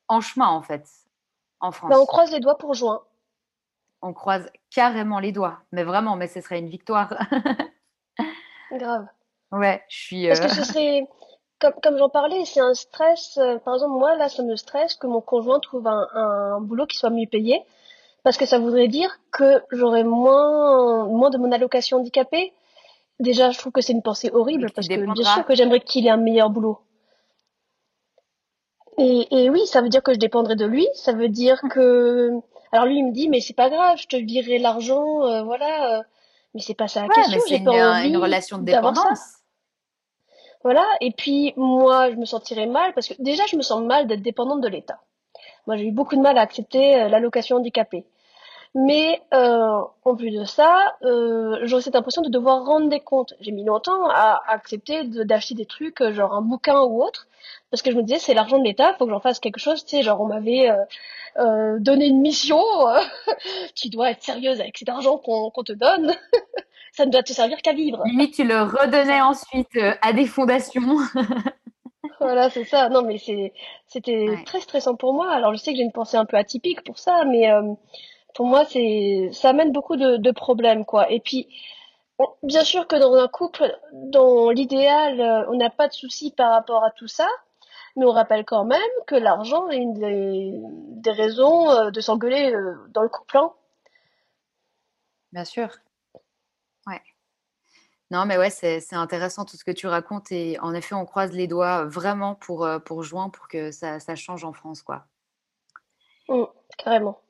[0.09, 0.89] en chemin, en fait,
[1.61, 1.91] en France.
[1.91, 3.03] Bah, on croise les doigts pour juin.
[4.01, 7.15] On croise carrément les doigts, mais vraiment, mais ce serait une victoire.
[8.73, 9.07] Grave.
[9.53, 10.29] Ouais, je suis.
[10.29, 11.07] Parce que ce euh, serait,
[11.83, 13.37] comme, j'en parlais, c'est un stress.
[13.37, 16.97] Euh, par exemple, moi, là, ça me stresse que mon conjoint trouve un boulot qui
[16.97, 17.63] soit mieux payé
[18.23, 22.53] parce que ça voudrait dire que j'aurais moins, moins de mon allocation handicapée.
[23.20, 26.07] Déjà, je trouve que c'est une pensée horrible parce que bien sûr que j'aimerais qu'il
[26.07, 26.79] ait un meilleur boulot.
[28.99, 30.87] Et, et, oui, ça veut dire que je dépendrai de lui.
[30.95, 32.31] Ça veut dire que,
[32.73, 35.99] alors lui il me dit mais c'est pas grave, je te virerai l'argent, euh, voilà.
[35.99, 36.03] Euh.
[36.55, 37.41] Mais c'est pas ça la question.
[37.49, 39.39] J'ai pas envie une relation de dépendance.
[40.62, 40.87] Voilà.
[41.01, 44.23] Et puis moi, je me sentirais mal parce que déjà, je me sens mal d'être
[44.23, 45.01] dépendante de l'État.
[45.66, 48.05] Moi, j'ai eu beaucoup de mal à accepter euh, l'allocation handicapée.
[48.75, 53.35] Mais euh, en plus de ça, euh, j'aurais cette impression de devoir rendre des comptes.
[53.41, 57.29] J'ai mis longtemps à, accepter d'acheter des trucs, euh, genre un bouquin ou autre,
[57.70, 59.85] parce que je me disais c'est l'argent de l'État, faut que j'en fasse quelque chose.
[59.85, 60.77] Tu sais, genre on m'avait euh,
[61.39, 62.62] euh donné une mission,
[63.75, 66.14] tu dois être sérieuse avec cet argent qu'on te donne.
[66.93, 68.03] ça ne doit te servir qu'à vivre.
[68.07, 70.97] Limite, tu le redonnais ensuite à des fondations.
[72.20, 72.89] voilà, c'est ça.
[72.89, 73.18] Non, mais
[73.87, 75.31] c'était très stressant pour moi.
[75.31, 77.51] Alors je sais que j'ai une pensée un peu atypique pour ça, mais
[78.35, 81.11] pour moi, c'est, ça amène beaucoup de, de problèmes, quoi.
[81.11, 81.49] Et puis,
[82.43, 86.51] bien sûr que dans un couple, dans l'idéal, euh, on n'a pas de soucis par
[86.51, 87.28] rapport à tout ça,
[87.97, 92.53] mais on rappelle quand même que l'argent est une des, des raisons euh, de s'engueuler
[92.55, 93.39] euh, dans le couple.
[93.39, 93.53] Hein.
[95.33, 95.68] Bien sûr.
[96.87, 97.01] Ouais.
[98.11, 101.33] Non, mais ouais, c'est intéressant tout ce que tu racontes et en effet, on croise
[101.33, 105.07] les doigts vraiment pour, pour juin pour que ça, ça change en France, quoi.
[106.28, 106.45] Mmh,
[106.76, 107.22] carrément.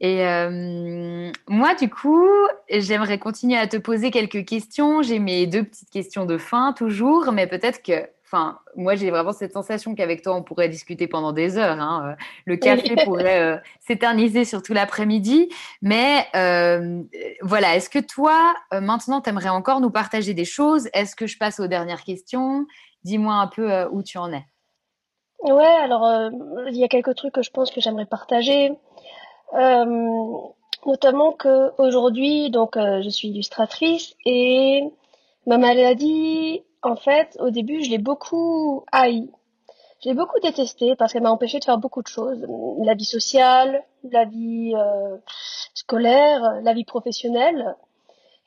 [0.00, 2.28] Et euh, moi, du coup,
[2.68, 5.02] j'aimerais continuer à te poser quelques questions.
[5.02, 9.32] J'ai mes deux petites questions de fin, toujours, mais peut-être que, enfin, moi, j'ai vraiment
[9.32, 11.80] cette sensation qu'avec toi, on pourrait discuter pendant des heures.
[11.80, 12.08] Hein.
[12.08, 15.48] Euh, le café pourrait euh, s'éterniser sur tout l'après-midi.
[15.80, 16.26] Mais
[17.42, 20.88] voilà, est-ce que toi, maintenant, tu aimerais encore nous partager des choses?
[20.92, 22.66] Est-ce que je passe aux dernières questions?
[23.04, 24.44] Dis-moi un peu où tu en es.
[25.42, 26.30] Ouais, alors,
[26.68, 28.72] il y a quelques trucs que je pense que j'aimerais partager.
[29.54, 30.38] Euh,
[30.86, 34.82] notamment que aujourd'hui, donc euh, je suis illustratrice et
[35.46, 39.30] ma maladie, en fait, au début, je l'ai beaucoup haï.
[40.02, 42.44] Je l'ai beaucoup détestée parce qu'elle m'a empêché de faire beaucoup de choses.
[42.84, 45.16] La vie sociale, la vie euh,
[45.74, 47.74] scolaire, la vie professionnelle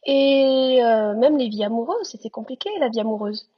[0.05, 0.79] et
[1.17, 2.09] même les vies amoureuses.
[2.09, 3.49] C'était compliqué, la vie amoureuse.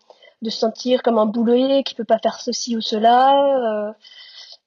[0.42, 3.94] de se sentir comme un boulet qui peut pas faire ceci ou cela.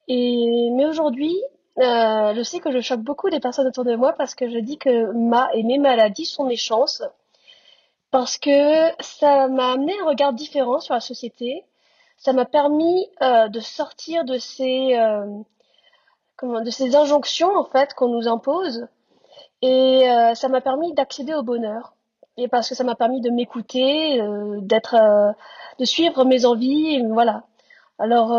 [0.07, 1.35] et mais aujourd'hui,
[1.77, 4.77] je sais que je choque beaucoup les personnes autour de moi parce que je dis
[4.77, 7.03] que ma et mes maladies sont mes chances
[8.13, 11.65] parce que ça m'a amené un regard différent sur la société.
[12.17, 15.25] Ça m'a permis euh, de sortir de ces euh,
[16.37, 18.87] comment, de ces injonctions en fait qu'on nous impose,
[19.63, 21.95] et euh, ça m'a permis d'accéder au bonheur.
[22.37, 24.21] Et parce que ça m'a permis de m'écouter,
[24.61, 24.95] d'être,
[25.79, 27.43] de suivre mes envies, voilà.
[27.99, 28.29] Alors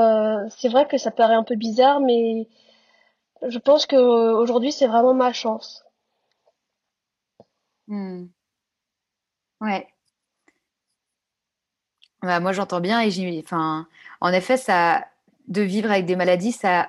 [0.57, 2.49] c'est vrai que ça paraît un peu bizarre, mais
[3.49, 5.85] je pense que aujourd'hui c'est vraiment ma chance.
[7.89, 8.27] Hmm.
[9.61, 9.89] Ouais.
[12.23, 13.87] Bah, moi, j'entends bien et j'ai, enfin,
[14.21, 15.05] en effet, ça,
[15.49, 16.89] de vivre avec des maladies, ça,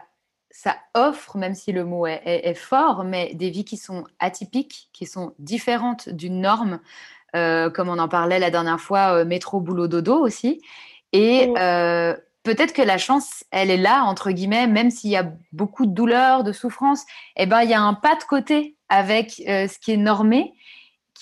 [0.49, 5.05] ça offre, même si le mot est, fort, mais des vies qui sont atypiques, qui
[5.05, 6.79] sont différentes d'une norme,
[7.35, 10.61] euh, comme on en parlait la dernière fois, euh, métro, boulot, dodo aussi.
[11.11, 15.29] Et euh, peut-être que la chance, elle est là, entre guillemets, même s'il y a
[15.51, 17.03] beaucoup de douleur, de souffrance,
[17.35, 20.53] eh ben, il y a un pas de côté avec ce qui est normé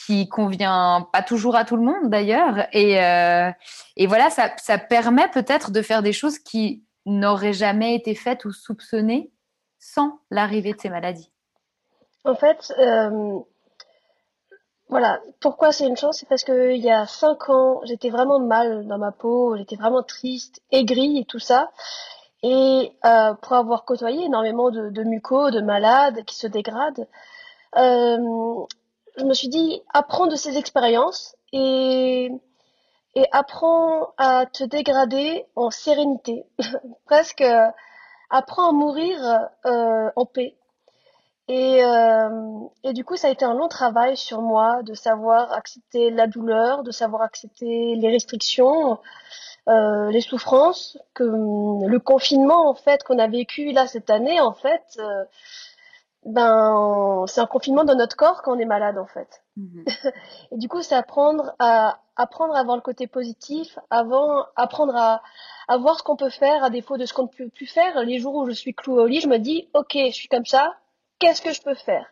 [0.05, 2.67] qui convient pas toujours à tout le monde d'ailleurs.
[2.73, 3.51] Et, euh,
[3.95, 8.45] et voilà, ça, ça permet peut-être de faire des choses qui n'auraient jamais été faites
[8.45, 9.31] ou soupçonnées
[9.79, 11.31] sans l'arrivée de ces maladies.
[12.25, 13.39] En fait, euh,
[14.93, 16.19] voilà, pourquoi c'est une chance?
[16.19, 20.03] C'est parce qu'il y a cinq ans, j'étais vraiment mal dans ma peau, j'étais vraiment
[20.03, 21.71] triste, aigrie et tout ça.
[22.43, 27.07] Et euh, pour avoir côtoyé énormément de, mucos, de malades qui se dégradent,
[27.75, 28.65] euh,
[29.17, 32.29] je me suis dit, apprends de ces expériences et,
[33.31, 36.45] apprends à te dégrader en sérénité.
[37.07, 37.43] Presque,
[38.29, 40.55] apprends à mourir euh, en paix.
[41.49, 45.51] Et, euh, et du coup, ça a été un long travail sur moi de savoir
[45.51, 48.99] accepter la douleur, de savoir accepter les restrictions,
[49.67, 54.53] euh, les souffrances, que le confinement en fait qu'on a vécu là cette année en
[54.53, 54.83] fait.
[54.99, 55.25] Euh,
[56.25, 59.43] ben c'est un confinement de notre corps quand on est malade en fait.
[59.57, 59.83] Mhm.
[60.51, 65.21] et du coup, c'est apprendre à apprendre à voir le côté positif, avant apprendre à,
[65.67, 68.01] à voir ce qu'on peut faire à défaut de ce qu'on ne peut plus faire.
[68.03, 70.45] Les jours où je suis clouée au lit, je me dis OK, je suis comme
[70.45, 70.73] ça,
[71.23, 72.05] qu'est-ce que je peux faire?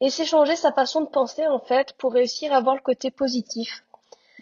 [0.00, 3.10] Et c'est changer sa façon de penser en fait pour réussir à voir le côté
[3.10, 3.84] positif.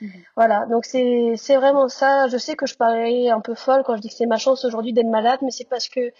[0.00, 0.10] Mhm.
[0.36, 2.28] Voilà, donc c'est c'est vraiment ça.
[2.28, 4.64] Je sais que je parais un peu folle quand je dis que c'est ma chance
[4.64, 6.12] aujourd'hui d'être malade, mais c'est parce que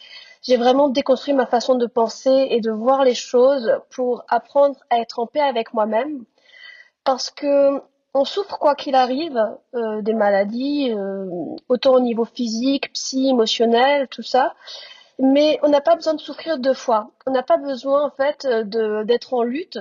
[0.42, 4.98] j'ai vraiment déconstruit ma façon de penser et de voir les choses pour apprendre à
[4.98, 6.24] être en paix avec moi-même.
[7.04, 7.82] Parce que
[8.14, 9.38] on souffre quoi qu'il arrive
[9.74, 11.26] euh, des maladies, euh,
[11.68, 14.54] autant au niveau physique, psy, émotionnel, tout ça.
[15.18, 17.10] Mais on n'a pas besoin de souffrir deux fois.
[17.26, 19.78] On n'a pas besoin en fait de d'être en lutte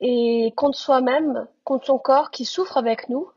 [0.00, 3.28] et contre soi-même, contre son corps qui souffre avec nous.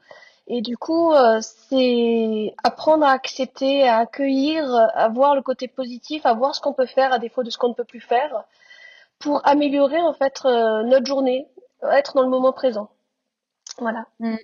[0.47, 6.25] Et du coup, euh, c'est apprendre à accepter, à accueillir, à voir le côté positif,
[6.25, 8.43] à voir ce qu'on peut faire à défaut de ce qu'on ne peut plus faire,
[9.19, 11.47] pour améliorer en fait euh, notre journée,
[11.91, 12.89] être dans le moment présent.
[13.77, 14.05] Voilà.
[14.19, 14.35] Mm.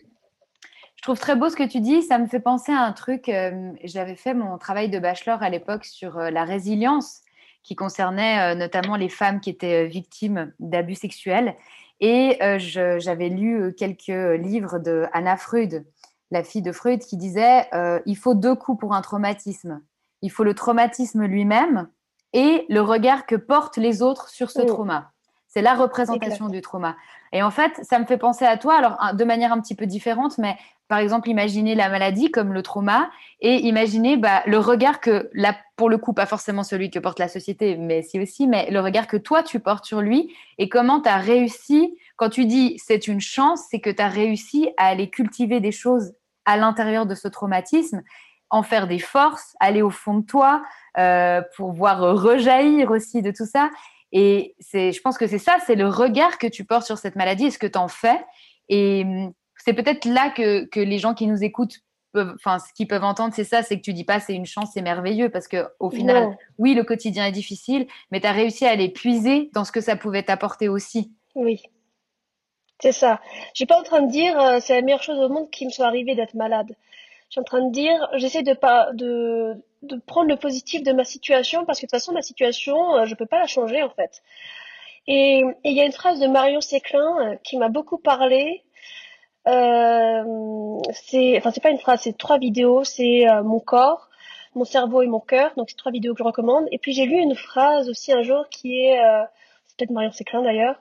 [1.00, 2.04] Je trouve très beau ce que tu dis.
[2.04, 3.30] Ça me fait penser à un truc.
[3.30, 7.22] Euh, j'avais fait mon travail de bachelor à l'époque sur la résilience,
[7.64, 11.56] qui concernait notamment les femmes qui étaient victimes d'abus sexuels.
[12.00, 12.58] Et euh,
[13.00, 15.86] j'avais lu euh, quelques livres de Anna Freud,
[16.32, 19.82] la fille de Freud, qui disait euh, il faut deux coups pour un traumatisme.
[20.22, 21.90] Il faut le traumatisme lui-même
[22.34, 25.12] et le regard que portent les autres sur ce trauma.
[25.48, 26.96] C'est la représentation du trauma.
[27.34, 29.88] Et en fait, ça me fait penser à toi, alors de manière un petit peu
[29.88, 30.56] différente, mais
[30.90, 33.12] par exemple, imaginez la maladie comme le trauma
[33.42, 37.20] et imaginez bah, le regard que, là, pour le coup, pas forcément celui que porte
[37.20, 40.68] la société, mais si aussi, mais le regard que toi, tu portes sur lui et
[40.68, 44.72] comment tu as réussi, quand tu dis c'est une chance, c'est que tu as réussi
[44.78, 46.14] à aller cultiver des choses
[46.46, 48.02] à l'intérieur de ce traumatisme,
[48.50, 50.64] en faire des forces, aller au fond de toi
[50.98, 53.70] euh, pour voir rejaillir aussi de tout ça.
[54.12, 57.46] Et je pense que c'est ça, c'est le regard que tu portes sur cette maladie
[57.46, 58.20] et ce que tu en fais.
[58.70, 59.34] Et hum,
[59.64, 61.80] c'est peut-être là que, que, les gens qui nous écoutent
[62.12, 64.46] peuvent, enfin, ce qu'ils peuvent entendre, c'est ça, c'est que tu dis pas c'est une
[64.46, 68.32] chance, c'est merveilleux, parce que au final, oui, le quotidien est difficile, mais tu as
[68.32, 71.12] réussi à les puiser dans ce que ça pouvait t'apporter aussi.
[71.36, 71.62] Oui.
[72.82, 73.20] C'est ça.
[73.54, 75.66] Je suis pas en train de dire euh, c'est la meilleure chose au monde qui
[75.66, 76.76] me soit arrivé d'être malade.
[77.28, 79.54] Je suis en train de dire j'essaie de pas de,
[79.84, 83.06] de prendre le positif de ma situation parce que de toute façon ma situation euh,
[83.06, 84.24] je peux pas la changer en fait.
[85.08, 88.64] Et il y a une phrase de Marion Séclin euh, qui m'a beaucoup parlé
[90.94, 94.10] c'est, enfin c'est pas une phrase, c'est trois vidéos, c'est euh, mon corps,
[94.56, 95.52] mon cerveau et mon cœur.
[95.58, 96.66] Donc c'est trois vidéos que je recommande.
[96.72, 99.24] Et puis j'ai lu une phrase aussi un jour qui est, euh,
[99.68, 100.80] c'est peut-être Marion Séclin d'ailleurs,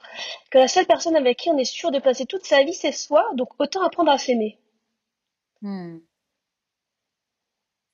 [0.50, 2.92] que la seule personne avec qui on est sûr de passer toute sa vie c'est
[2.92, 3.26] soi.
[3.34, 4.58] Donc autant apprendre à s'aimer.
[5.60, 5.98] Hmm.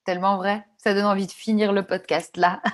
[0.04, 0.66] tellement vrai.
[0.76, 2.60] Ça donne envie de finir le podcast là.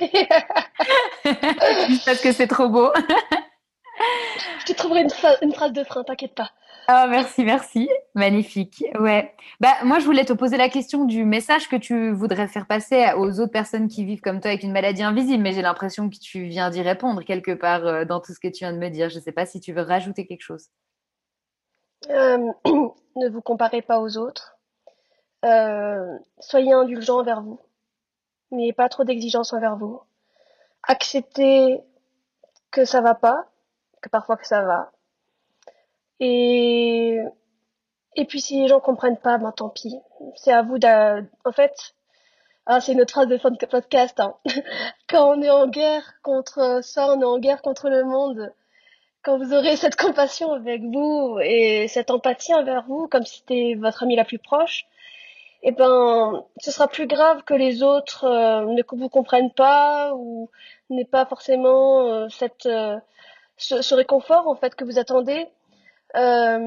[2.04, 2.90] parce que c'est trop beau.
[4.60, 5.10] Je te trouverai une,
[5.42, 6.50] une phrase de frein, t'inquiète pas.
[6.88, 7.88] Oh, merci, merci.
[8.14, 8.84] Magnifique.
[8.98, 9.32] Ouais.
[9.60, 13.12] Bah, moi, je voulais te poser la question du message que tu voudrais faire passer
[13.16, 16.16] aux autres personnes qui vivent comme toi avec une maladie invisible, mais j'ai l'impression que
[16.16, 18.88] tu viens d'y répondre quelque part euh, dans tout ce que tu viens de me
[18.88, 19.08] dire.
[19.08, 20.66] Je ne sais pas si tu veux rajouter quelque chose.
[22.08, 22.38] Euh,
[23.16, 24.56] ne vous comparez pas aux autres.
[25.44, 27.60] Euh, soyez indulgents envers vous.
[28.50, 30.00] N'ayez pas trop d'exigences envers vous.
[30.82, 31.80] Acceptez
[32.72, 33.49] que ça va pas,
[34.00, 34.92] que parfois que ça va
[36.20, 37.18] et,
[38.14, 39.96] et puis si les gens comprennent pas, ben tant pis.
[40.36, 41.94] C'est à vous de, en fait,
[42.66, 44.36] ah, c'est une autre phrase de fin de podcast, hein.
[45.08, 48.52] Quand on est en guerre contre ça, on est en guerre contre le monde.
[49.22, 53.74] Quand vous aurez cette compassion avec vous et cette empathie envers vous, comme si c'était
[53.78, 54.86] votre ami la plus proche,
[55.62, 60.50] eh ben, ce sera plus grave que les autres euh, ne vous comprennent pas ou
[60.88, 62.98] n'aient pas forcément euh, cette, euh,
[63.60, 65.48] ce, réconfort en fait que vous attendez
[66.16, 66.58] euh,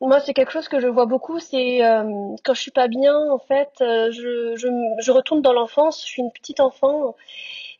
[0.00, 1.38] moi, c'est quelque chose que je vois beaucoup.
[1.38, 2.04] C'est euh,
[2.44, 6.00] quand je suis pas bien, en fait, euh, je, retourne dans l'enfance.
[6.02, 7.16] Je suis une petite enfant,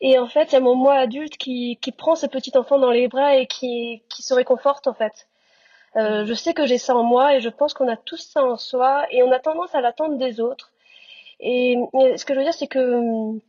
[0.01, 2.91] et en fait, il y a mon moi adulte qui, prend ce petit enfant dans
[2.91, 5.27] les bras et qui, se réconforte, en fait.
[5.95, 8.57] Je sais que j'ai ça en moi et je pense qu'on a tous ça en
[8.57, 10.71] soi et on a tendance à l'attendre des autres.
[11.39, 11.77] Et,
[12.17, 13.39] ce que je veux dire, c'est que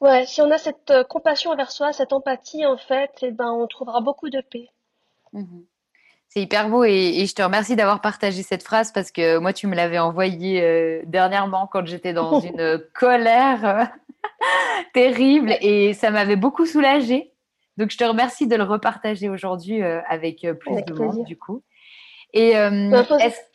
[0.00, 3.66] ouais, si on a cette compassion envers soi, cette empathie, en fait, eh ben, on
[3.66, 4.70] trouvera beaucoup de paix.
[5.32, 5.62] Mmh
[6.36, 9.66] c'est hyper beau et, je te remercie d'avoir partagé cette phrase parce que moi, tu
[9.66, 13.84] me l'avais envoyée euh, dernièrement quand j'étais dans une colère euh,
[14.92, 17.32] terrible et ça m'avait beaucoup soulagée.
[17.78, 21.62] Donc, je te remercie de le repartager aujourd'hui euh, avec plus de monde, du coup.
[22.34, 23.06] Et il bah,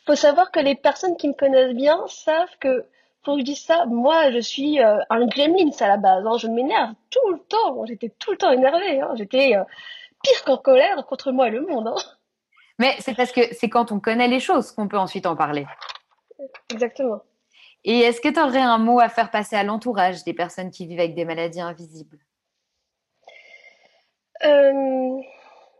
[0.06, 2.84] faut, savoir que les personnes qui me connaissent bien savent que
[3.22, 6.26] pour que je dise ça, moi, je suis un gremlin à la base.
[6.26, 6.38] Hein.
[6.38, 7.84] Je m'énerve tout le temps.
[7.86, 9.00] J'étais tout le temps énervée.
[9.00, 9.12] Hein.
[9.16, 9.54] J'étais
[10.22, 11.88] pire qu'en colère contre moi et le monde.
[11.88, 11.94] Hein.
[12.78, 15.66] Mais c'est parce que c'est quand on connaît les choses qu'on peut ensuite en parler.
[16.70, 17.22] Exactement.
[17.84, 20.86] Et est-ce que tu aurais un mot à faire passer à l'entourage des personnes qui
[20.86, 22.18] vivent avec des maladies invisibles?
[24.44, 25.20] Euh,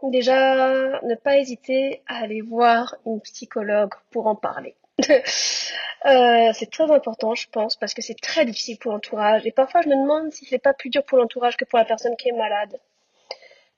[0.02, 4.74] Déjà, ne pas hésiter à aller voir une psychologue pour en parler.
[6.04, 9.46] Euh, c'est très important, je pense, parce que c'est très difficile pour l'entourage.
[9.46, 11.84] Et parfois, je me demande si c'est pas plus dur pour l'entourage que pour la
[11.84, 12.80] personne qui est malade.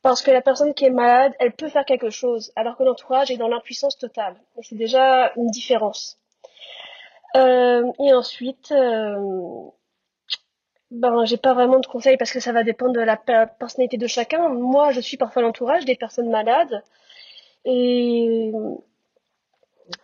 [0.01, 3.31] Parce que la personne qui est malade, elle peut faire quelque chose, alors que l'entourage
[3.31, 4.37] est dans l'impuissance totale.
[4.59, 6.19] Et c'est déjà une différence.
[7.37, 9.17] Euh, et ensuite, euh,
[10.91, 14.07] ben, j'ai pas vraiment de conseils parce que ça va dépendre de la personnalité de
[14.07, 14.49] chacun.
[14.49, 16.83] Moi, je suis parfois l'entourage des personnes malades.
[17.65, 18.53] Et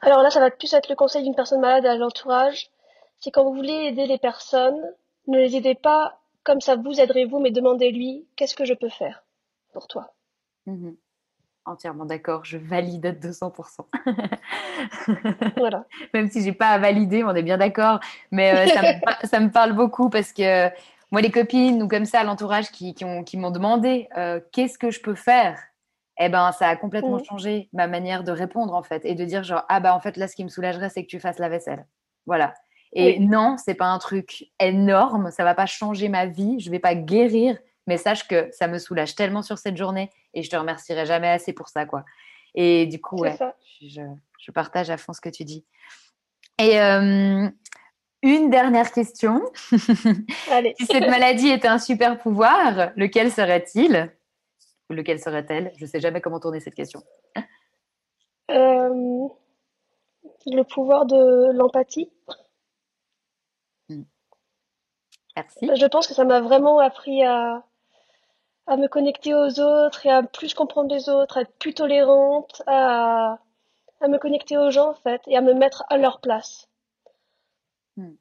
[0.03, 2.71] alors là, ça va plus être le conseil d'une personne malade à l'entourage.
[3.19, 4.81] C'est quand vous voulez aider les personnes,
[5.27, 8.89] ne les aidez pas comme ça vous aiderez vous, mais demandez-lui qu'est-ce que je peux
[8.89, 9.25] faire
[9.73, 10.13] pour toi?
[10.67, 10.91] Mmh
[11.67, 13.85] Entièrement d'accord, je valide à 200%.
[15.59, 15.85] voilà.
[16.15, 18.01] Même si j'ai pas à valider, on est bien d'accord.
[18.31, 20.69] Mais euh, ça, me, parle beaucoup parce que
[21.13, 25.01] moi, les copines ou comme ça, l'entourage qui, qui m'ont demandé euh, qu'est-ce que je
[25.03, 25.61] peux faire?
[26.23, 27.25] Eh ben, ça a complètement mmh.
[27.25, 30.17] changé ma manière de répondre en fait et de dire genre ah bah en fait
[30.17, 31.87] là ce qui me soulagerait c'est que tu fasses la vaisselle.
[32.27, 32.55] Voilà.
[32.93, 36.81] Et non, c'est pas un truc énorme, ça va pas changer ma vie, je vais
[36.81, 37.57] pas guérir,
[37.87, 41.29] mais sache que ça me soulage tellement sur cette journée et je te remercierai jamais
[41.29, 42.05] assez pour ça, quoi.
[42.57, 43.39] Et du coup, ouais,
[43.81, 45.65] je, partage à fond ce que tu dis.
[46.59, 47.49] Et euh,
[48.23, 49.41] une dernière question.
[49.71, 54.11] si cette maladie était un super pouvoir, lequel serait-il?
[54.95, 55.73] Lequel serait-elle?
[55.77, 57.03] Je ne sais jamais comment tourner cette question.
[58.51, 59.29] Euh,
[60.47, 62.11] le pouvoir de l'empathie.
[65.37, 65.71] Merci.
[65.75, 67.65] Je pense que ça m'a vraiment appris à,
[68.67, 72.63] à me connecter aux autres et à plus comprendre les autres, à être plus tolérante,
[72.67, 73.39] à,
[74.01, 76.69] à me connecter aux gens en fait et à me mettre à leur place.
[77.97, 78.17] Hmm.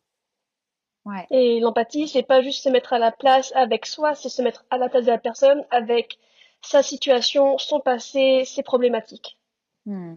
[1.05, 1.25] Ouais.
[1.31, 4.65] Et l'empathie, c'est pas juste se mettre à la place avec soi, c'est se mettre
[4.69, 6.19] à la place de la personne avec
[6.61, 9.37] sa situation, son passé, ses problématiques.
[9.85, 10.15] Hmm.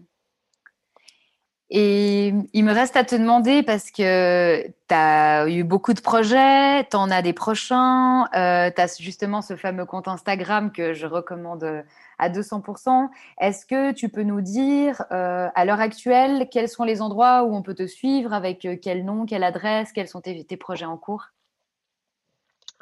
[1.75, 6.83] Et il me reste à te demander, parce que tu as eu beaucoup de projets,
[6.83, 11.07] tu en as des prochains, euh, tu as justement ce fameux compte Instagram que je
[11.07, 11.83] recommande
[12.19, 13.09] à 200%.
[13.39, 17.55] Est-ce que tu peux nous dire, euh, à l'heure actuelle, quels sont les endroits où
[17.55, 20.85] on peut te suivre, avec euh, quel nom, quelle adresse, quels sont tes, tes projets
[20.85, 21.29] en cours?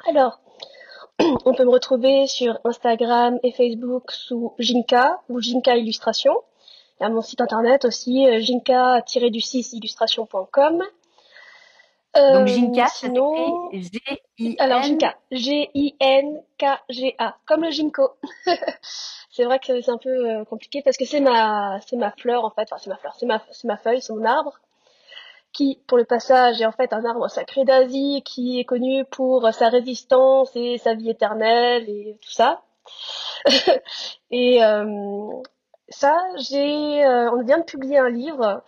[0.06, 0.40] Alors,
[1.44, 6.34] on peut me retrouver sur Instagram et Facebook sous Jinka ou Jinka Illustration
[7.02, 10.84] à mon site internet aussi, jinka-du6illustration.com.
[12.14, 13.70] Donc Ginka, sinon...
[13.72, 14.54] G-I-N...
[14.58, 18.10] Alors Ginka, G-I-N-K-G-A, comme le ginkgo.
[19.30, 22.50] c'est vrai que c'est un peu compliqué parce que c'est ma, c'est ma fleur en
[22.50, 24.60] fait, enfin c'est ma fleur, c'est ma, c'est ma feuille, c'est mon arbre
[25.52, 29.52] qui, pour le passage, est en fait un arbre sacré d'Asie, qui est connu pour
[29.52, 32.62] sa résistance et sa vie éternelle et tout ça.
[34.30, 35.30] et euh,
[35.88, 38.62] ça, j'ai, euh, on vient de publier un livre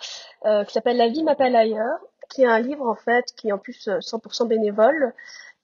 [0.46, 1.98] euh, qui s'appelle La vie m'appelle ailleurs,
[2.30, 5.14] qui est un livre en fait qui est en plus 100% bénévole,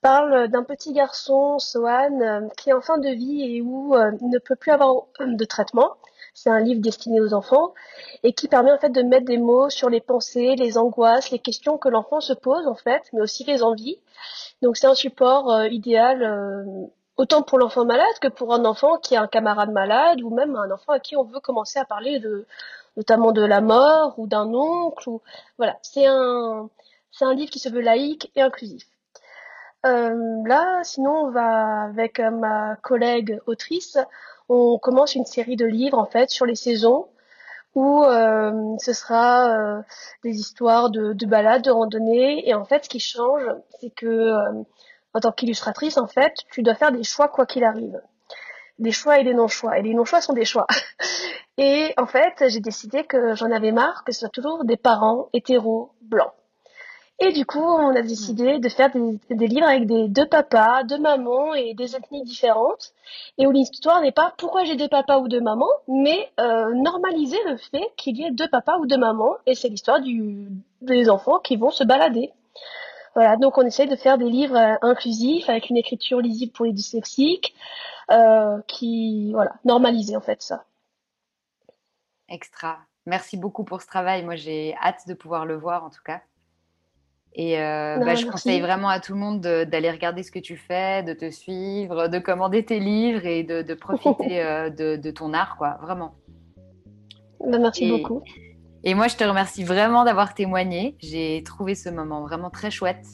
[0.00, 4.38] parle d'un petit garçon, Sohan, qui est en fin de vie et où il ne
[4.38, 5.96] peut plus avoir de traitement
[6.34, 7.74] c'est un livre destiné aux enfants
[8.22, 11.38] et qui permet en fait de mettre des mots sur les pensées, les angoisses, les
[11.38, 13.98] questions que l'enfant se pose en fait, mais aussi les envies.
[14.62, 18.98] Donc c'est un support euh, idéal euh, autant pour l'enfant malade que pour un enfant
[18.98, 21.84] qui a un camarade malade ou même un enfant à qui on veut commencer à
[21.84, 22.46] parler de
[22.96, 25.22] notamment de la mort ou d'un oncle ou
[25.58, 26.68] voilà, c'est un
[27.12, 28.84] c'est un livre qui se veut laïque et inclusif.
[29.86, 33.98] Euh, là, sinon, on va avec ma collègue autrice,
[34.50, 37.06] on commence une série de livres en fait sur les saisons
[37.74, 39.82] où euh, ce sera euh,
[40.24, 42.48] des histoires de, de balades, de randonnées.
[42.48, 43.44] Et en fait, ce qui change,
[43.80, 44.62] c'est que euh,
[45.14, 48.00] en tant qu'illustratrice, en fait, tu dois faire des choix quoi qu'il arrive.
[48.78, 49.78] Des choix et des non-choix.
[49.78, 50.66] Et les non-choix sont des choix.
[51.58, 55.28] et en fait, j'ai décidé que j'en avais marre que ce soit toujours des parents
[55.32, 56.32] hétéros blancs.
[57.22, 60.98] Et du coup, on a décidé de faire des, livres avec des deux papas, deux
[60.98, 62.94] mamans et des ethnies différentes.
[63.36, 67.36] Et où l'histoire n'est pas pourquoi j'ai deux papas ou deux mamans, mais euh, normaliser
[67.46, 69.36] le fait qu'il y ait deux papas ou deux mamans.
[69.44, 70.00] Et c'est l'histoire
[70.80, 72.32] des enfants qui vont se balader.
[73.14, 76.64] Voilà, donc on essaye de faire des livres euh, inclusifs avec une écriture lisible pour
[76.64, 77.54] les dyslexiques,
[78.10, 80.64] euh, qui voilà, normaliser en fait ça.
[82.30, 82.78] Extra.
[83.04, 84.24] Merci beaucoup pour ce travail.
[84.24, 86.22] Moi, j'ai hâte de pouvoir le voir en tout cas.
[87.34, 90.56] Et euh, bah, je conseille vraiment à tout le monde d'aller regarder ce que tu
[90.56, 95.10] fais, de te suivre, de commander tes livres et de, de profiter euh, de, de,
[95.10, 96.14] ton art, quoi, vraiment.
[97.46, 98.22] Bah, merci beaucoup.
[98.82, 100.96] Et moi, je te remercie vraiment d'avoir témoigné.
[100.98, 103.06] J'ai trouvé ce moment vraiment très chouette.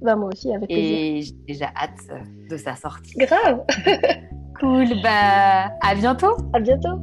[0.00, 0.96] Bah, moi aussi, avec plaisir.
[0.96, 3.14] Et j'ai déjà hâte de sa sortie.
[3.16, 3.64] Grave
[4.60, 6.34] Cool, bah à bientôt.
[6.54, 6.98] À bientôt.